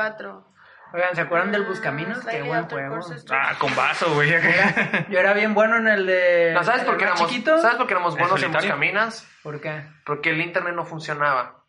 [0.91, 0.97] 64.
[0.97, 2.25] Oigan, ¿se acuerdan del Ah, Buscaminos?
[2.25, 2.99] Qué buen juego.
[3.31, 4.29] Ah, con vaso, güey.
[5.09, 6.51] Yo era bien bueno en el de...
[6.53, 7.57] No, ¿sabes por qué éramos, chiquito?
[7.59, 8.51] ¿sabes por qué éramos ¿El buenos en?
[8.51, 9.27] Buscaminas?
[9.43, 9.83] ¿Por qué?
[10.05, 11.63] Porque el internet no funcionaba.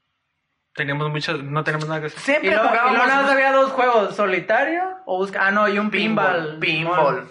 [0.74, 2.18] Teníamos muchas, no tenemos nada que hacer.
[2.18, 5.46] Y Siempre y jugábamos luego nada más había dos juegos, solitario o busca...
[5.46, 6.58] Ah, no, y un pinball.
[6.58, 6.58] pinball.
[6.60, 7.28] Pinball.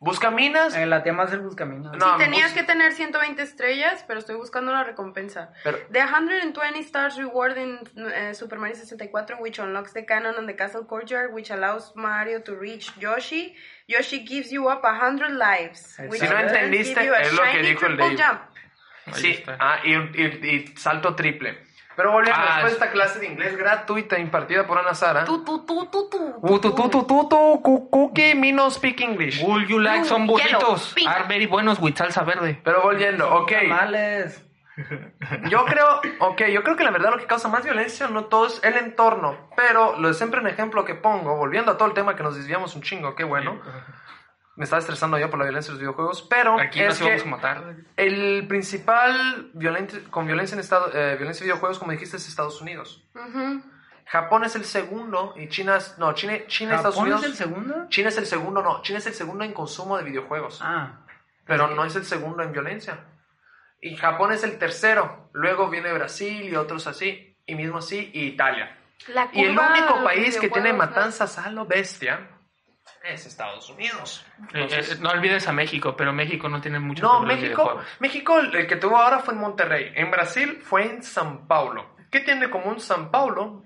[0.00, 0.76] Buscaminas.
[0.76, 1.96] Eh, la tía más el Buscaminos.
[1.96, 5.52] No, Sí, tenías bus- que tener 120 estrellas, pero estoy buscando la recompensa.
[5.64, 7.80] Pero- The 120 stars reward in
[8.14, 12.42] eh, Super Mario 64, which unlocks the cannon on the castle courtyard, which allows Mario
[12.42, 13.56] to reach Yoshi.
[13.88, 15.96] Yoshi gives you up 100 lives.
[16.08, 18.16] which Si no entendiste, es lo que dijo el Dave.
[18.16, 18.40] jump.
[19.14, 21.58] Sí, ah, y, y- y salto triple.
[21.98, 25.24] Pero volviendo, Ah, después de esta clase de inglés gratuita impartida por Ana Sara.
[25.24, 26.16] Tu, tu, tu, tu, tu.
[26.40, 29.42] Uh, tu, tu, tu, tu, tu, cu- cookie, me no speak English.
[29.42, 30.94] Would you like some burritos?
[31.08, 32.60] Are very buenos with salsa verde.
[32.62, 33.50] Pero volviendo, ok.
[33.50, 34.44] Tamales.
[35.50, 38.46] Yo creo, ok, yo creo que la verdad lo que causa más violencia no todo
[38.46, 41.94] es el entorno, pero lo de siempre un ejemplo que pongo, volviendo a todo el
[41.94, 43.60] tema que nos desviamos un chingo, qué bueno.
[44.58, 47.20] Me estaba estresando yo por la violencia de los videojuegos, pero Aquí es nos que
[47.22, 47.76] a matar.
[47.96, 52.60] el principal violente- con violencia en estado, eh, violencia de videojuegos, como dijiste, es Estados
[52.60, 53.04] Unidos.
[53.14, 53.62] Ujú.
[54.06, 57.22] Japón es el segundo y China es, no, China, China Estados ¿Japón Unidos.
[57.24, 57.86] es el segundo?
[57.88, 61.00] China es el segundo, no, China es el segundo en consumo de videojuegos, Ah.
[61.46, 62.98] pero no es el segundo en violencia.
[63.80, 68.24] Y Japón es el tercero, luego viene Brasil y otros así, y mismo así, y
[68.24, 68.76] Italia.
[69.08, 72.28] La Y el único país que tiene matanzas a lo bestia
[73.04, 74.24] es Estados Unidos.
[74.38, 77.80] Eh, Entonces- eh, no olvides a México, pero México no tiene mucho No, México.
[78.00, 79.92] México, el que tuvo ahora fue en Monterrey.
[79.94, 81.96] En Brasil fue en San Paulo.
[82.10, 83.64] ¿Qué tiene como un San Paulo,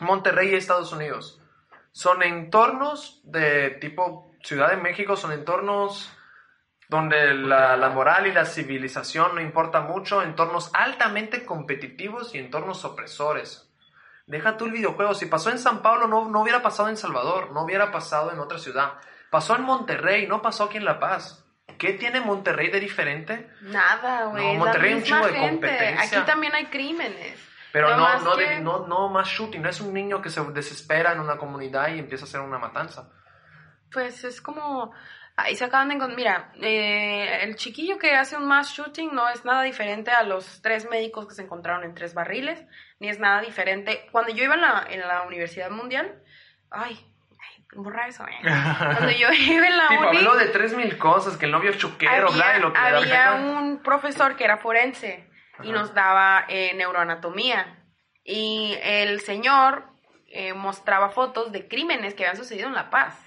[0.00, 1.40] Monterrey y Estados Unidos?
[1.92, 6.12] Son entornos de tipo Ciudad de México, son entornos
[6.88, 12.84] donde la, la moral y la civilización no importa mucho, entornos altamente competitivos y entornos
[12.84, 13.71] opresores.
[14.32, 15.14] Deja tú el videojuego.
[15.14, 18.38] Si pasó en San Pablo, no, no hubiera pasado en Salvador, no hubiera pasado en
[18.38, 18.94] otra ciudad.
[19.30, 21.44] Pasó en Monterrey, no pasó aquí en La Paz.
[21.78, 23.50] ¿Qué tiene Monterrey de diferente?
[23.60, 24.42] Nada, güey.
[24.44, 26.18] No, es Monterrey la un chingo de competencia.
[26.20, 27.38] Aquí también hay crímenes.
[27.72, 30.22] Pero Nada no, más no, que- de- no, no más shooting, no es un niño
[30.22, 33.10] que se desespera en una comunidad y empieza a hacer una matanza.
[33.92, 34.92] Pues es como.
[35.34, 36.16] Ahí se acaban de encontrar.
[36.16, 40.60] Mira, eh, el chiquillo que hace un mass shooting no es nada diferente a los
[40.60, 42.62] tres médicos que se encontraron en tres barriles,
[43.02, 44.06] ni es nada diferente.
[44.12, 46.22] Cuando yo iba en la, en la Universidad Mundial.
[46.70, 46.96] Ay,
[47.32, 48.38] ay, borra eso, eh.
[48.42, 50.18] Cuando yo iba en la Tipo, uni.
[50.18, 53.32] habló de tres mil cosas, que el novio chuquero, bla, y había, lo que había
[53.34, 55.28] un profesor que era forense
[55.64, 57.76] y nos daba eh, neuroanatomía.
[58.22, 59.84] Y el señor
[60.28, 63.18] eh, mostraba fotos de crímenes que habían sucedido en La Paz.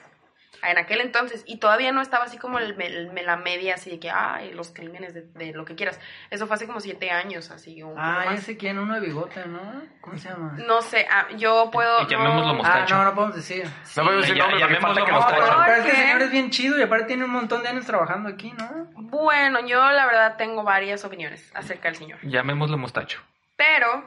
[0.69, 3.99] En aquel entonces, y todavía no estaba así como el, el- la media, así de
[3.99, 5.99] que, ay, los crímenes de, de lo que quieras.
[6.29, 7.81] Eso fue hace como siete años, así.
[7.83, 8.39] un poco Ah, más.
[8.39, 9.59] ese quién, uno de bigote, ¿no?
[10.01, 10.55] ¿Cómo se llama?
[10.67, 12.01] No sé, ah, yo puedo.
[12.03, 12.95] Y llamémoslo no- mostacho.
[12.95, 13.63] Ah, no, no podemos decir.
[13.65, 15.55] No podemos decir nombre llamémoslo mostacho.
[15.55, 16.01] ¿Por Pero es que el qué?
[16.01, 18.85] señor es bien chido y aparte tiene un montón de años trabajando aquí, ¿no?
[18.95, 22.19] Bueno, yo la verdad tengo varias opiniones acerca del señor.
[22.23, 23.19] Llamémoslo mostacho.
[23.55, 24.03] Pero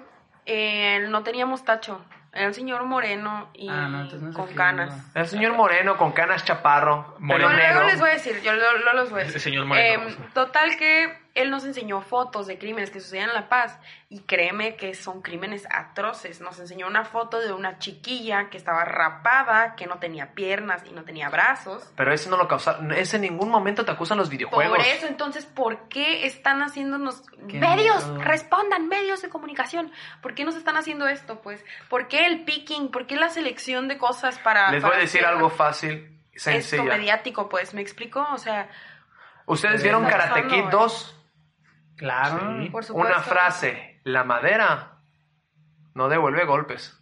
[0.47, 2.05] eh, él no tenía mostacho.
[2.39, 4.95] Era un señor moreno y Ah, no, no con canas.
[5.15, 7.49] El señor moreno con canas chaparro, Moreno.
[7.49, 7.87] Bueno, luego negro.
[7.87, 9.41] les voy a decir, yo lo, lo- los voy a decir.
[9.41, 10.19] Señor moreno, Em, sí.
[10.35, 14.77] total que él nos enseñó fotos de crímenes que sucedían en La Paz y créeme
[14.77, 16.41] que son crímenes atroces.
[16.41, 20.93] Nos enseñó una foto de una chiquilla que estaba rapada, que no tenía piernas y
[20.93, 21.93] no tenía brazos.
[21.97, 24.77] Pero ese no lo causa, ese en ningún momento te acusan los videojuegos.
[24.79, 28.07] Por eso, entonces, ¿por qué están haciéndonos Qué medios?
[28.09, 28.23] miedo.
[28.25, 29.93] Respondan, medios de comunicación.
[30.23, 31.41] ¿Por qué nos están haciendo esto?
[31.41, 32.91] Pues, ¿por qué el picking?
[32.91, 34.71] ¿Por qué la selección de cosas para...
[34.73, 36.85] Les voy a decir hacer algo fácil, Esto sencilla.
[36.85, 38.27] mediático, pues, ¿me explico?
[38.33, 38.69] O sea,
[39.47, 40.69] ¿Ustedes Eh, vieron Karate Kid eh.
[40.71, 41.15] 2?
[41.99, 42.63] Claro.
[42.63, 42.71] Sí.
[42.71, 43.13] por supuesto.
[43.13, 45.01] Una frase, la madera
[45.95, 46.95] no devuelve golpes.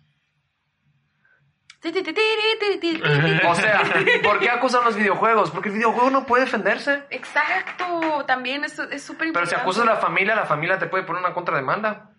[3.49, 3.83] O sea,
[4.25, 5.51] ¿por qué acusan los videojuegos?
[5.53, 7.05] Porque el videojuego no puede defenderse.
[7.11, 9.55] Exacto, también es es súper Pero importante.
[9.55, 12.11] si acusas a la familia, la familia te puede poner una contrademanda.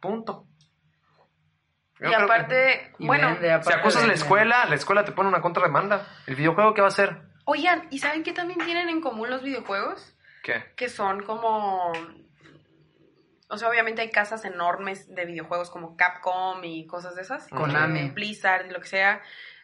[0.00, 0.46] Punto.
[2.00, 5.28] Yo Y que- aparte, Y bueno, si acusas a la escuela, la escuela te pone
[5.28, 6.06] una contrademanda.
[6.26, 7.22] ¿El videojuego qué va a hacer?
[7.44, 10.14] oigan, ¿y saben qué también tienen en común los videojuegos?
[10.42, 10.64] ¿Qué?
[10.76, 11.92] Que son como...
[13.50, 17.48] O sea, obviamente hay casas enormes de videojuegos como Capcom y cosas de esas.
[17.48, 18.00] Konami.
[18.00, 19.22] Eh, Blizzard y lo que sea.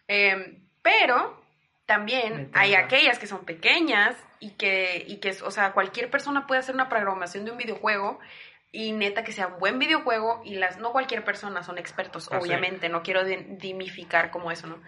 [0.08, 1.42] Eh, pero
[1.84, 6.60] también hay aquellas que son pequeñas y que, y que, o sea, cualquier persona puede
[6.60, 8.18] hacer una programación de un videojuego
[8.72, 12.38] y neta que sea un buen videojuego y las no cualquier persona son expertos, Ah,
[12.40, 12.46] sí.
[12.48, 14.82] obviamente, no quiero de- dimificar como eso, ¿no?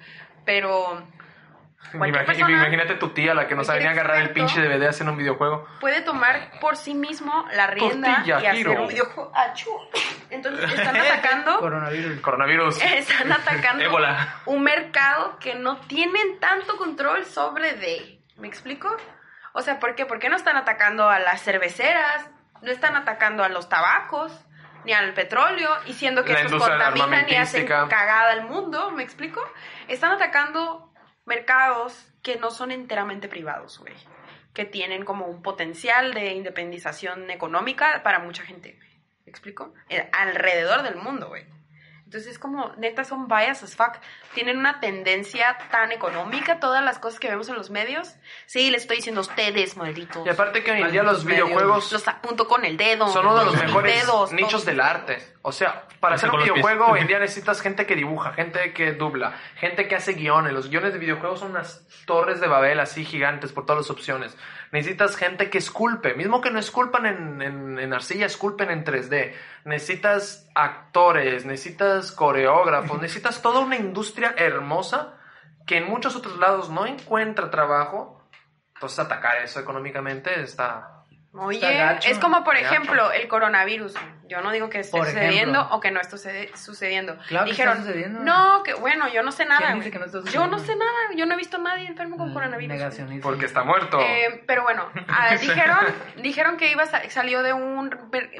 [0.46, 1.06] Pero
[1.92, 5.18] persona Imagínate tu tía, la que no cualquier sabía agarrar el pinche DVD haciendo un
[5.18, 5.66] videojuego.
[5.80, 8.82] puede tomar por sí mismo la rienda Tortilla, y hacer giro.
[8.82, 9.32] un videojuego.
[9.34, 9.70] ¡Achú!
[10.30, 12.20] Entonces están atacando Coronavirus.
[12.20, 12.82] Coronavirus.
[12.82, 14.42] están atacando Ébola.
[14.46, 18.20] un mercado que no tienen tanto control sobre de.
[18.36, 18.94] ¿Me explico?
[19.52, 20.04] O sea, ¿por qué?
[20.04, 22.28] ¿Por qué no están atacando a las cerveceras?
[22.62, 24.32] No están atacando a los tabacos,
[24.84, 29.02] ni al petróleo, y siendo que La estos contaminan y hacen cagada al mundo, ¿me
[29.02, 29.42] explico?
[29.88, 30.92] Están atacando
[31.26, 33.94] mercados que no son enteramente privados, güey.
[34.54, 38.78] Que tienen como un potencial de independización económica para mucha gente.
[39.24, 39.74] ¿Me explico?
[39.88, 41.44] Eh, alrededor del mundo, güey.
[42.16, 43.98] Entonces es como, neta, son bias as fuck.
[44.32, 48.14] Tienen una tendencia tan económica, todas las cosas que vemos en los medios.
[48.46, 50.26] Sí, les estoy diciendo a ustedes, malditos.
[50.26, 51.46] Y aparte que hoy en día los medios.
[51.46, 53.06] videojuegos Los apunto con el dedo.
[53.08, 55.18] son uno de los mejores dedos, nichos del arte.
[55.42, 58.72] O sea, para Así hacer un videojuego hoy en día necesitas gente que dibuja, gente
[58.72, 60.54] que dubla, gente que hace guiones.
[60.54, 64.36] Los guiones de videojuegos son unas torres de Babel así gigantes por todas las opciones.
[64.72, 69.34] Necesitas gente que esculpe, mismo que no esculpan en, en, en arcilla, esculpen en 3D.
[69.64, 75.14] Necesitas actores, necesitas coreógrafos, necesitas toda una industria hermosa
[75.66, 78.22] que en muchos otros lados no encuentra trabajo
[78.74, 80.92] Entonces atacar eso económicamente está...
[81.38, 82.08] Oye, Está gacho.
[82.10, 82.66] es como por Gacho.
[82.66, 83.92] ejemplo el coronavirus.
[84.26, 85.76] Yo no digo que esté Por sucediendo ejemplo.
[85.76, 86.16] o que no esté
[86.56, 87.18] sucediendo.
[87.28, 88.20] Claro que Dijeron, está sucediendo.
[88.20, 89.66] no, que bueno, yo no sé nada.
[89.66, 91.88] ¿Quién dice que no está yo no sé nada, yo no he visto a nadie
[91.88, 93.22] enfermo con Mm, coronavirus.
[93.22, 94.00] Porque está muerto.
[94.00, 95.76] Eh, pero bueno, ah, dijeron,
[96.22, 97.90] dijeron que iba salió de un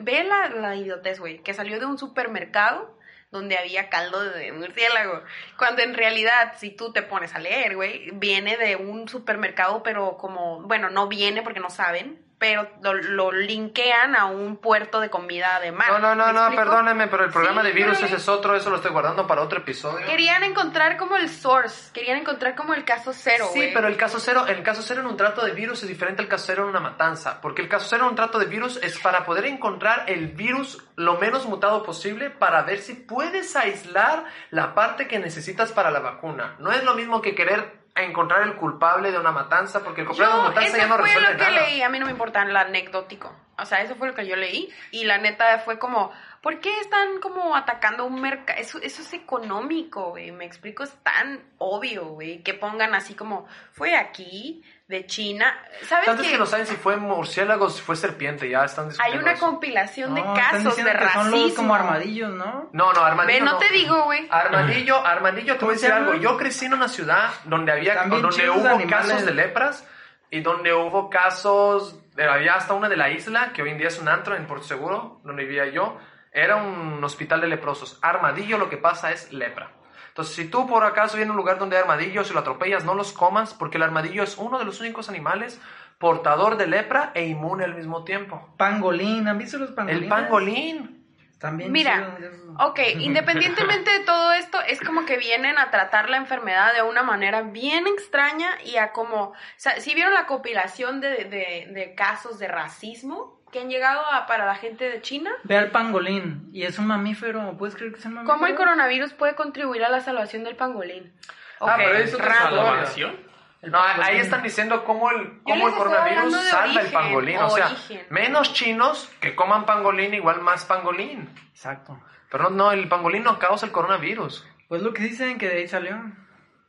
[0.01, 2.96] ve la, la idiotez, güey, que salió de un supermercado
[3.31, 5.23] donde había caldo de murciélago.
[5.59, 10.17] Cuando en realidad, si tú te pones a leer, güey, viene de un supermercado, pero
[10.17, 15.09] como, bueno, no viene porque no saben, pero lo, lo linkean a un puerto de
[15.09, 15.91] comida de mar.
[15.91, 16.63] No, no, no, ¿Me no, explico?
[16.65, 19.41] perdóneme, pero el programa Sí, de virus ese es otro, eso lo estoy guardando para
[19.43, 20.05] otro episodio.
[20.07, 24.21] Querían encontrar como el source, querían encontrar como el caso cero, Sí, pero el caso
[24.21, 26.71] cero, el caso cero en un trato de virus es diferente al caso cero en
[26.71, 30.05] una matanza, porque el caso cero en un trato de virus es para poder encontrar
[30.09, 35.73] el virus lo menos mutado posible para ver si puedes aislar la parte que necesitas
[35.73, 36.57] para la vacuna.
[36.59, 40.33] No es lo mismo que querer encontrar el culpable de una matanza, porque el culpable
[40.33, 41.67] de una matanza eso ya no fue resuelve lo que nada.
[41.67, 43.35] leí, a mí no me importa lo anecdótico.
[43.59, 44.69] O sea, eso fue lo que yo leí.
[44.91, 48.59] Y la neta fue como, ¿por qué están como atacando un mercado?
[48.61, 50.31] Eso, eso es económico, güey.
[50.31, 52.43] Me explico, es tan obvio, güey.
[52.43, 55.53] Que pongan así como, fue aquí, de China.
[55.83, 56.31] ¿Sabes Tanto qué?
[56.31, 59.45] que no saben si fue murciélago o si fue serpiente, ya están Hay una eso.
[59.47, 61.23] compilación de No, casos de que racismo.
[61.31, 62.71] Son los como armadillos, ¿no?
[62.73, 63.59] No, no, armadillo Ve, no, no.
[63.59, 64.29] te digo, güey.
[64.31, 66.15] Armadillo, armadillo, te voy a ¿Cómo decir algo.
[66.15, 69.09] Yo crecí en una ciudad donde había, También donde hubo animales.
[69.09, 69.89] casos de lepras
[70.31, 73.99] y donde hubo casos, había hasta una de la isla, que hoy en día es
[73.99, 75.99] un antro en Puerto Seguro, donde vivía yo,
[76.33, 77.99] era un hospital de leprosos.
[78.03, 79.71] Armadillo lo que pasa es lepra.
[80.17, 82.87] Entonces, si tú por acaso vienes a un lugar donde hay armadillos y lo atropellas,
[82.87, 85.61] no los comas, porque el armadillo es uno de los únicos animales
[85.99, 88.49] portador de lepra e inmune al mismo tiempo.
[88.57, 90.03] Pangolín, ¿han visto los pangolines?
[90.05, 91.07] El pangolín.
[91.53, 92.57] Bien Mira, chidos esos.
[92.59, 97.03] ok, independientemente de todo esto, es como que vienen a tratar la enfermedad de una
[97.03, 101.95] manera bien extraña y a como, o sea, si vieron la compilación de, de- de
[101.95, 106.51] casos de racismo que han llegado a, para la gente de China, Ve al pangolín.
[106.53, 107.57] Y es un mamífero.
[107.57, 108.35] ¿Puedes creer que es un mamífero?
[108.35, 111.15] ¿cómo el coronavirus puede contribuir a la salvación del pangolín?
[111.59, 113.17] Ah, pero es otra ¿Salvación?
[113.63, 117.39] No, ahí están diciendo cómo el, cómo el coronavirus salva el pangolín.
[117.39, 118.07] O sea, origen.
[118.11, 121.31] menos chinos que coman pangolín, igual más pangolín.
[121.53, 121.99] Exacto.
[122.31, 124.47] Pero no, no, el pangolín no causa el coronavirus.
[124.69, 125.99] Pues lo que dicen que de ahí salió.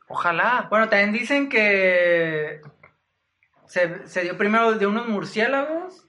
[0.06, 0.68] Ojalá.
[0.70, 2.62] Bueno, también dicen que
[3.66, 6.07] se, se dio primero de unos murciélagos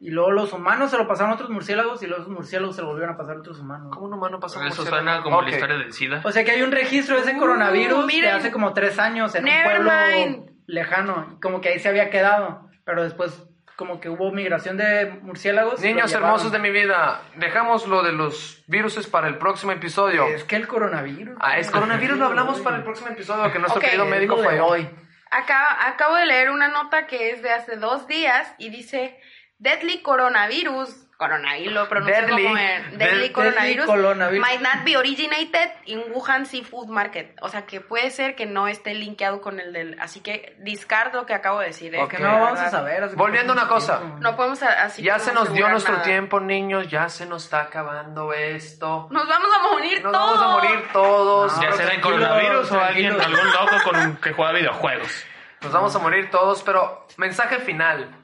[0.00, 2.82] y luego los humanos se lo pasaron a otros murciélagos y luego los murciélagos se
[2.82, 3.88] lo volvieron a pasar a otros humanos.
[3.92, 5.04] ¿Cómo un humano pasa un Eso murciélago?
[5.04, 6.22] suena como la historia del SIDA.
[6.24, 8.34] O sea que hay un registro de ese Uh, coronavirus de miren.
[8.34, 10.50] hace como tres años en un pueblo mind.
[10.66, 13.46] lejano, como que ahí se había quedado, pero después
[13.76, 15.80] como que hubo migración de murciélagos.
[15.80, 20.26] Niños hermosos de mi vida, dejamos lo de los viruses para el próximo episodio.
[20.26, 21.36] Es que el coronavirus.
[21.40, 24.44] Ah, es coronavirus, lo hablamos para el próximo episodio, que nuestro Ok, querido médico de
[24.44, 24.66] falló.
[24.66, 24.88] hoy.
[25.30, 29.18] Acá, acabo de leer una nota que es de hace dos días y dice
[29.60, 31.06] Deadly Coronavirus.
[31.18, 32.44] Coronavirus lo pronuncio Deadly.
[32.44, 33.84] como en- Dead- Deadly Coronavirus.
[33.84, 34.40] coronavirus.
[34.40, 37.36] Might not be originated in Wuhan Seafood Market.
[37.42, 40.00] O sea que puede ser que no esté linkeado con el del.
[40.00, 41.94] Así que discard lo que acabo de decir.
[41.94, 42.08] ¿eh?
[42.08, 43.06] Que no vamos a saber.
[43.16, 43.98] Volviendo a una cosa.
[43.98, 44.16] tiempo.
[44.20, 45.02] No podemos así.
[45.02, 46.04] Ya se nos dio nuestro nada.
[46.06, 49.08] tiempo, niños, ya se nos está acabando esto.
[49.10, 50.40] Nos vamos a morir Nos todos.
[50.40, 51.56] vamos a morir todos.
[51.58, 55.24] No, ya sea de tranquilo, coronavirus o alguien, algún loco con un- que juega videojuegos.
[55.60, 58.16] Nos vamos a morir todos, pero mensaje final.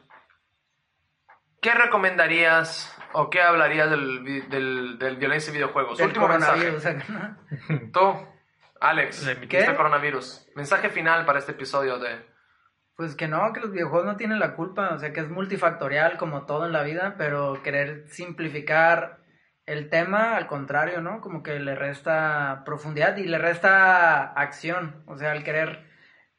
[1.67, 5.99] ¿Qué recomendarías o qué hablarías del, del, del violencia en videojuegos?
[5.99, 6.71] Del Último mensaje.
[6.71, 6.77] coronavirus.
[6.77, 7.39] o sea,
[7.69, 7.91] ¿no?
[7.93, 8.29] Tú,
[8.81, 9.65] Alex, De mi- ¿qué?
[9.75, 10.47] Coronavirus.
[10.55, 12.25] Mensaje final para este episodio de...
[12.95, 16.17] Pues que no, que los videojuegos no tienen la culpa, o sea que es multifactorial
[16.19, 19.19] como todo en la vida, pero querer simplificar
[19.67, 21.21] el tema, al contrario, ¿no?
[21.21, 25.85] Como que le resta profundidad y le resta acción, o sea, al querer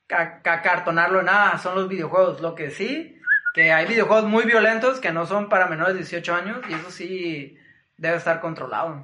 [0.08, 3.17] ca- ca- acartonarlo en, ah, son los videojuegos, lo que sí,
[3.58, 6.92] que hay videojuegos muy violentos que no son para menores de 18 años y eso
[6.92, 7.58] sí
[7.98, 9.04] debe estar controlado.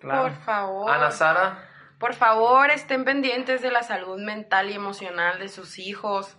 [0.00, 0.22] Claro.
[0.22, 0.90] Por favor.
[0.90, 1.68] Ana Sara,
[2.00, 6.36] Por favor, estén pendientes de la salud mental y emocional de sus hijos.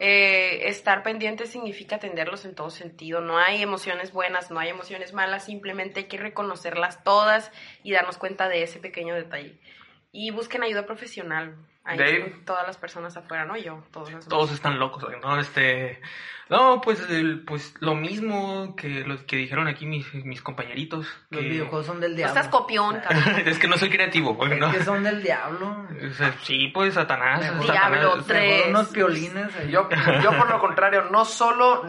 [0.00, 3.20] Eh, estar pendientes significa atenderlos en todo sentido.
[3.20, 7.52] No hay emociones buenas, no hay emociones malas, simplemente hay que reconocerlas todas
[7.82, 9.60] y darnos cuenta de ese pequeño detalle.
[10.10, 11.54] Y busquen ayuda profesional.
[11.86, 12.36] Ahí Dave.
[12.46, 14.10] todas las personas afuera, no yo, todos.
[14.10, 15.38] los Todos están locos, ¿no?
[15.38, 16.00] Este,
[16.48, 21.06] no, pues, el- pues lo mismo que lo que dijeron aquí mis, mis compañeritos.
[21.28, 22.34] Los que- videojuegos son del No diablo.
[22.40, 23.42] estás copión, cabrón.
[23.46, 24.70] es que no soy creativo, güey, Es ¿no?
[24.72, 25.86] que son del diablo.
[26.10, 27.40] O sea, Sí, pues Satanás.
[27.40, 28.26] Mejor- Diablo, Satanás.
[28.28, 28.66] tres.
[28.68, 29.56] Unos piolines.
[29.56, 29.70] ahí.
[29.70, 29.86] yo,
[30.22, 31.82] yo por lo contrario, no solo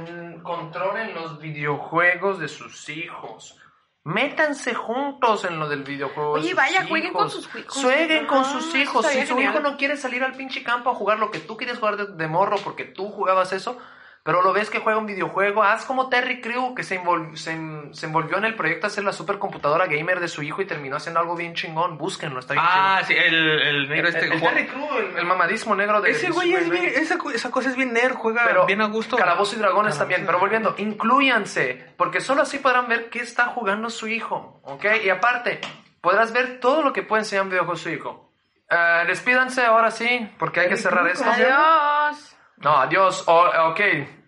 [0.43, 3.57] controlen los videojuegos de sus hijos,
[4.05, 6.35] Métanse juntos en lo del videojuego.
[6.35, 7.83] de Oye, sus vaya, jueguen con sus hijos.
[7.83, 9.03] Jueguen con sus hijos.
[9.07, 11.57] Si estaría su hijo no quiere salir al pinche campo a jugar lo que tú
[11.57, 13.79] quieres jugar de, de morro porque tú jugabas eso,
[14.25, 17.55] pero lo ves que juega un videojuego, haz como Terry Crew que se, envol- se,
[17.93, 20.95] se envolvió en el proyecto de hacer la supercomputadora gamer de su hijo y terminó
[20.95, 21.99] haciendo algo bien chingón.
[21.99, 23.89] Búsquenlo, está bien Ah, sí, el, el chingón.
[23.89, 24.25] negro El, este.
[24.33, 27.51] el Juan- Terry Crew, el, el mamadismo negro de Ese güey es bien, esa, esa
[27.51, 29.15] cosa es bien nerd, juega Pero bien a gusto.
[29.15, 30.23] Calabozo y dragones Calabozo también.
[30.23, 34.85] y Pero volviendo, incluyanse, porque solo así podrán ver qué está jugando su hijo, ¿ok?
[35.03, 35.61] Y aparte,
[36.01, 38.31] podrás ver todo lo que puede enseñar un videojuego su hijo.
[38.71, 41.23] Eh, despídanse ahora sí, porque hay que cerrar esto.
[41.29, 42.34] Adiós.
[42.65, 43.23] No, adiós.
[43.27, 43.79] O- ok,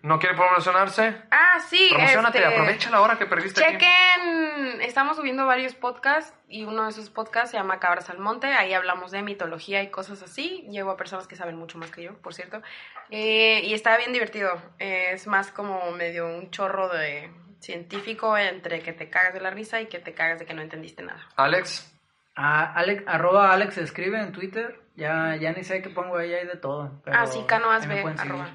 [0.02, 1.22] ¿no quiere promocionarse?
[1.30, 1.88] Ah, sí.
[1.90, 3.72] Promocionate, este, aprovecha la hora que perdiste aquí.
[3.84, 8.46] Chequen, estamos subiendo varios podcasts y uno de esos podcasts se llama Cabras al Monte.
[8.54, 10.64] Ahí hablamos de mitología y cosas así.
[10.70, 12.62] Llevo a personas que saben mucho más que yo, por cierto.
[13.10, 14.50] Eh, y está bien divertido.
[14.78, 17.30] Eh, es más como medio un chorro de
[17.60, 20.62] científico entre que te cagas de la risa y que te cagas de que no
[20.62, 21.26] entendiste nada.
[21.36, 21.92] Alex,
[22.40, 24.78] Ah, Alex, arroba Alex escribe en Twitter.
[24.98, 27.00] Ya, ya ni sé qué pongo ahí, hay de todo.
[27.04, 28.48] pero Ah, sí, Canoas B, arroba.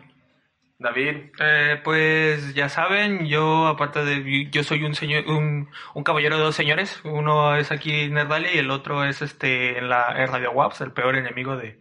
[0.79, 6.35] David, Eh, pues ya saben, yo aparte de yo soy un señor, un, un caballero
[6.37, 6.99] de dos señores.
[7.05, 10.81] Uno es aquí en Nerdalia y el otro es este en la en Radio Waps,
[10.81, 11.79] el peor enemigo de,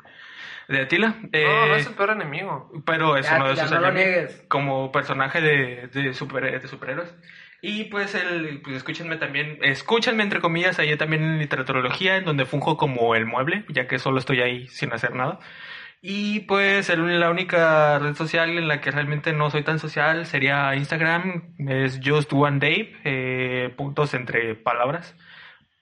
[0.69, 1.17] de Atila.
[1.23, 2.71] no, Eh, no es el peor enemigo.
[2.87, 4.45] pero es Ya, uno de sus no lo enemigos niegues.
[4.49, 7.13] como personaje de, de, super- de superhéroes.
[7.65, 12.45] Y pues el, pues escúchenme también, escúchenme entre comillas, ahí también en literaturología, en donde
[12.45, 15.39] funjo como el mueble, ya que solo estoy ahí sin hacer nada.
[16.01, 20.27] Y pues el- la única red social en la que realmente no soy tan social
[20.27, 25.15] sería Instagram, es just one Dave, eh, puntos entre palabras,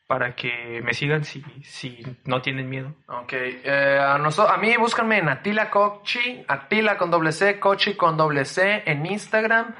[0.06, 2.94] para que me sigan si, si no tienen miedo.
[3.06, 8.18] Ok, eh, a, a mí búscanme en Atila Cochi, Atila con doble C, Cochi con
[8.18, 9.74] doble C en Instagram.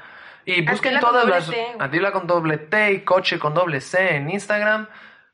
[0.45, 1.49] Y busquen Atila con todas las...
[1.49, 2.11] T.
[2.11, 4.87] Con doble T y Cochi con doble C en Instagram.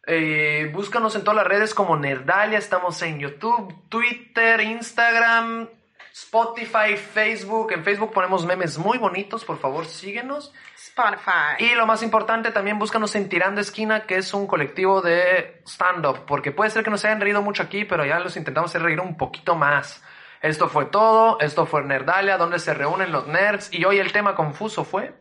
[0.06, 5.68] Eh, búscanos en todas las redes como Nerdalia, estamos en YouTube, Twitter, Instagram,
[6.14, 7.74] Spotify, Facebook.
[7.74, 10.54] En Facebook ponemos memes muy bonitos, por favor síguenos.
[10.76, 11.58] Spotify.
[11.60, 16.26] Y lo más importante, también búscanos en Tirando Esquina, que es un colectivo de stand-up,
[16.26, 19.02] porque puede ser que nos hayan reído mucho aquí, pero ya los intentamos hacer reír
[19.02, 20.02] un poquito más.
[20.42, 24.36] Esto fue todo, esto fue Nerdalia, donde se reúnen los nerds, y hoy el tema
[24.36, 25.14] confuso fue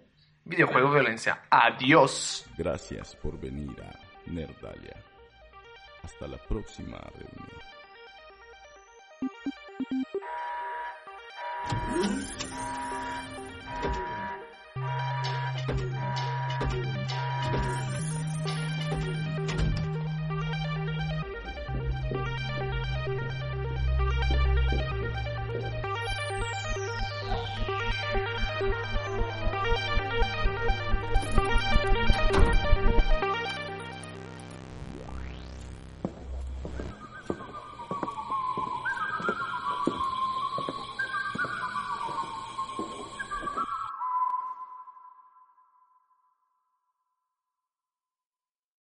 [0.44, 1.42] videojuego violencia.
[1.50, 2.46] Adiós.
[2.56, 4.96] Gracias por venir a Nerdalia.
[6.02, 7.56] Hasta la próxima reunión.